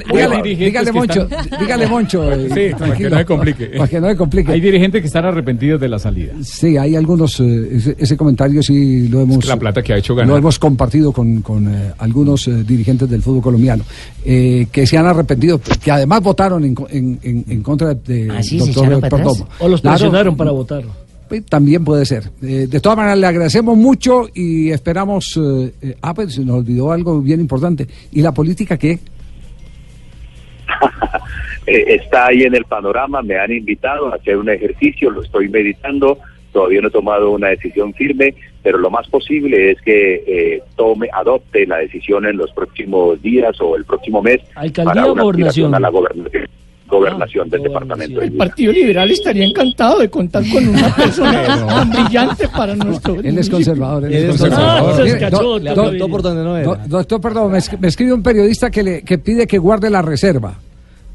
Dígale, 0.57 0.91
Moncho. 0.91 1.27
Dígale, 1.59 1.87
Moncho. 1.87 2.29
sí, 2.53 2.69
para 2.77 2.95
que 2.95 3.09
no 3.09 3.17
se 3.17 3.25
complique. 3.25 3.65
Para 3.67 3.87
que 3.87 4.01
no 4.01 4.07
se 4.07 4.15
complique. 4.15 4.51
Hay 4.51 4.61
dirigentes 4.61 5.01
que 5.01 5.07
están 5.07 5.25
arrepentidos 5.25 5.79
de 5.81 5.89
la 5.89 5.99
salida. 5.99 6.33
Sí, 6.41 6.77
hay 6.77 6.95
algunos. 6.95 7.39
Ese, 7.39 8.15
comentario 8.17 8.63
sí 8.63 9.07
lo 9.07 9.21
hemos. 9.21 9.45
la 9.45 9.57
plata 9.57 9.81
que 9.81 9.93
ha 9.93 9.97
hecho 9.97 10.15
ganar. 10.15 10.29
Lo 10.29 10.37
hemos 10.37 10.59
compartido 10.59 11.11
con, 11.11 11.41
con 11.41 11.67
eh, 11.67 11.91
algunos 11.97 12.47
eh, 12.47 12.63
dirigentes 12.63 13.09
del 13.09 13.21
fútbol 13.21 13.41
colombiano 13.41 13.83
eh, 14.23 14.67
que 14.71 14.87
se 14.87 14.97
han 14.97 15.05
arrepentido, 15.05 15.59
que 15.59 15.91
además 15.91 16.21
votaron 16.21 16.63
en, 16.63 16.75
en, 16.89 17.45
en 17.47 17.63
contra 17.63 17.93
de 17.93 18.29
¿Ah, 18.31 18.41
doctor 18.57 19.01
Perdomo. 19.01 19.47
O 19.59 19.67
los 19.67 19.81
presionaron 19.81 20.35
para 20.35 20.51
votar. 20.51 20.83
Pues, 21.27 21.45
también 21.45 21.83
puede 21.83 22.05
ser. 22.05 22.29
de 22.41 22.79
todas 22.79 22.97
maneras, 22.97 23.17
le 23.17 23.27
agradecemos 23.27 23.77
mucho 23.77 24.27
y 24.33 24.71
esperamos. 24.71 25.39
ah, 26.01 26.13
pues 26.13 26.35
se 26.35 26.45
nos 26.45 26.57
olvidó 26.57 26.91
algo 26.91 27.21
bien 27.21 27.39
importante. 27.39 27.87
¿Y 28.11 28.21
la 28.21 28.33
política 28.33 28.77
qué? 28.77 28.99
Está 31.65 32.27
ahí 32.27 32.43
en 32.43 32.53
el 32.55 32.65
panorama, 32.65 33.21
me 33.23 33.37
han 33.37 33.51
invitado 33.51 34.11
a 34.13 34.17
hacer 34.17 34.37
un 34.37 34.49
ejercicio, 34.49 35.09
lo 35.09 35.23
estoy 35.23 35.49
meditando 35.49 36.19
todavía 36.55 36.79
no 36.79 36.87
he 36.87 36.91
tomado 36.91 37.31
una 37.31 37.49
decisión 37.49 37.93
firme, 37.93 38.33
pero 38.63 38.77
lo 38.77 38.89
más 38.89 39.05
posible 39.09 39.71
es 39.71 39.81
que 39.81 40.23
eh, 40.25 40.63
tome, 40.77 41.09
adopte 41.11 41.67
la 41.67 41.79
decisión 41.79 42.25
en 42.25 42.37
los 42.37 42.49
próximos 42.53 43.21
días 43.21 43.59
o 43.59 43.75
el 43.75 43.83
próximo 43.83 44.21
mes 44.21 44.39
para 44.73 45.05
una 45.05 45.21
gobernación? 45.21 45.75
a 45.75 45.81
la 45.81 45.89
gobernación 45.89 46.47
gobernación 46.87 47.49
del 47.49 47.63
departamento. 47.63 48.21
El 48.21 48.33
Partido 48.33 48.71
Liberal 48.71 49.09
estaría 49.09 49.45
encantado 49.45 49.99
de 49.99 50.09
contar 50.09 50.43
con 50.49 50.67
una 50.67 50.95
persona 50.95 51.45
tan 51.67 51.89
brillante 51.89 52.47
para 52.47 52.75
nuestro. 52.75 53.19
Él 53.21 53.37
es 53.37 53.49
conservador. 53.49 54.05
Él 54.05 54.13
es 54.13 54.41
conservador. 54.41 55.63
Doctor, 56.87 57.21
perdón, 57.21 57.51
me, 57.51 57.87
escribe 57.87 58.13
un 58.13 58.23
periodista 58.23 58.69
que, 58.69 58.83
le, 58.83 59.01
que 59.01 59.17
pide 59.17 59.47
que 59.47 59.57
guarde 59.57 59.89
la 59.89 60.01
reserva. 60.01 60.55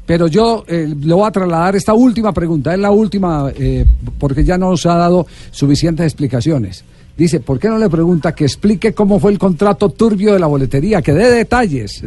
Pero 0.05 0.27
yo 0.27 0.65
eh, 0.67 0.93
le 0.99 1.13
voy 1.13 1.27
a 1.27 1.31
trasladar 1.31 1.75
esta 1.75 1.93
última 1.93 2.33
pregunta, 2.33 2.73
es 2.73 2.79
la 2.79 2.91
última 2.91 3.51
eh, 3.55 3.85
porque 4.17 4.43
ya 4.43 4.57
nos 4.57 4.85
ha 4.85 4.95
dado 4.95 5.25
suficientes 5.51 6.05
explicaciones. 6.05 6.83
Dice, 7.15 7.39
¿por 7.39 7.59
qué 7.59 7.69
no 7.69 7.77
le 7.77 7.89
pregunta 7.89 8.33
que 8.33 8.45
explique 8.45 8.93
cómo 8.93 9.19
fue 9.19 9.31
el 9.31 9.39
contrato 9.39 9.89
turbio 9.89 10.33
de 10.33 10.39
la 10.39 10.47
boletería, 10.47 11.01
que 11.01 11.13
dé 11.13 11.29
detalles? 11.29 12.03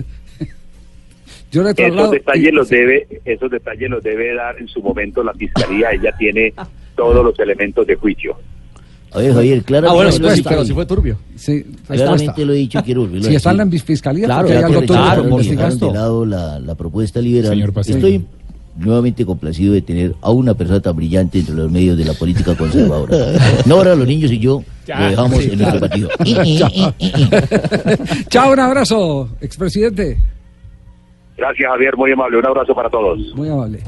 Yo 1.54 1.62
le 1.62 1.74
esos 1.76 2.10
detalles 2.10 2.52
los 2.52 2.68
debe, 2.68 3.06
esos 3.24 3.50
detalles 3.50 3.90
los 3.90 4.02
debe 4.02 4.34
dar 4.34 4.58
en 4.58 4.68
su 4.68 4.82
momento 4.82 5.22
la 5.22 5.32
fiscalía. 5.34 5.92
Ella 5.92 6.14
tiene 6.18 6.52
todos 6.96 7.24
los 7.24 7.38
elementos 7.38 7.86
de 7.86 7.94
juicio. 7.94 8.36
Oye, 9.12 9.32
Javier, 9.32 9.62
claro. 9.62 9.90
Ah, 9.90 9.94
bueno, 9.94 10.10
pero 10.42 10.64
si 10.64 10.72
fue 10.72 10.86
turbio. 10.86 11.16
Sí, 11.36 11.64
claramente 11.86 12.44
lo 12.44 12.52
he 12.52 12.56
dicho, 12.56 12.82
quiero 12.84 13.08
Si 13.22 13.34
está 13.34 13.52
en 13.52 13.58
la 13.58 13.66
fiscalía, 13.66 14.24
claro, 14.24 14.48
hay 14.48 14.56
algo 14.56 14.82
claro, 14.82 15.28
por 15.28 15.44
supuesto. 15.44 15.86
de 15.86 15.92
lado 15.92 16.26
la, 16.26 16.58
la 16.58 16.74
propuesta 16.74 17.20
liberal. 17.20 17.52
Señor 17.52 17.72
Estoy 17.76 18.24
nuevamente 18.76 19.24
complacido 19.24 19.72
de 19.72 19.82
tener 19.82 20.14
a 20.20 20.30
una 20.30 20.54
persona 20.54 20.80
tan 20.80 20.96
brillante 20.96 21.38
entre 21.38 21.54
los 21.54 21.70
medios 21.70 21.96
de 21.96 22.04
la 22.04 22.14
política 22.14 22.56
conservadora. 22.56 23.16
No 23.66 23.76
ahora 23.76 23.94
los 23.94 24.06
niños 24.06 24.30
y 24.32 24.38
yo 24.38 24.62
lo 24.88 25.08
dejamos 25.08 25.44
en 25.44 25.58
nuestro 25.58 25.80
partido. 25.80 26.08
Chao, 28.28 28.52
un 28.52 28.58
abrazo, 28.58 29.28
expresidente. 29.40 30.18
Gracias, 31.36 31.68
Javier, 31.68 31.96
muy 31.96 32.12
amable. 32.12 32.38
Un 32.38 32.46
abrazo 32.46 32.74
para 32.74 32.88
todos. 32.88 33.18
Muy 33.34 33.48
amable. 33.48 33.80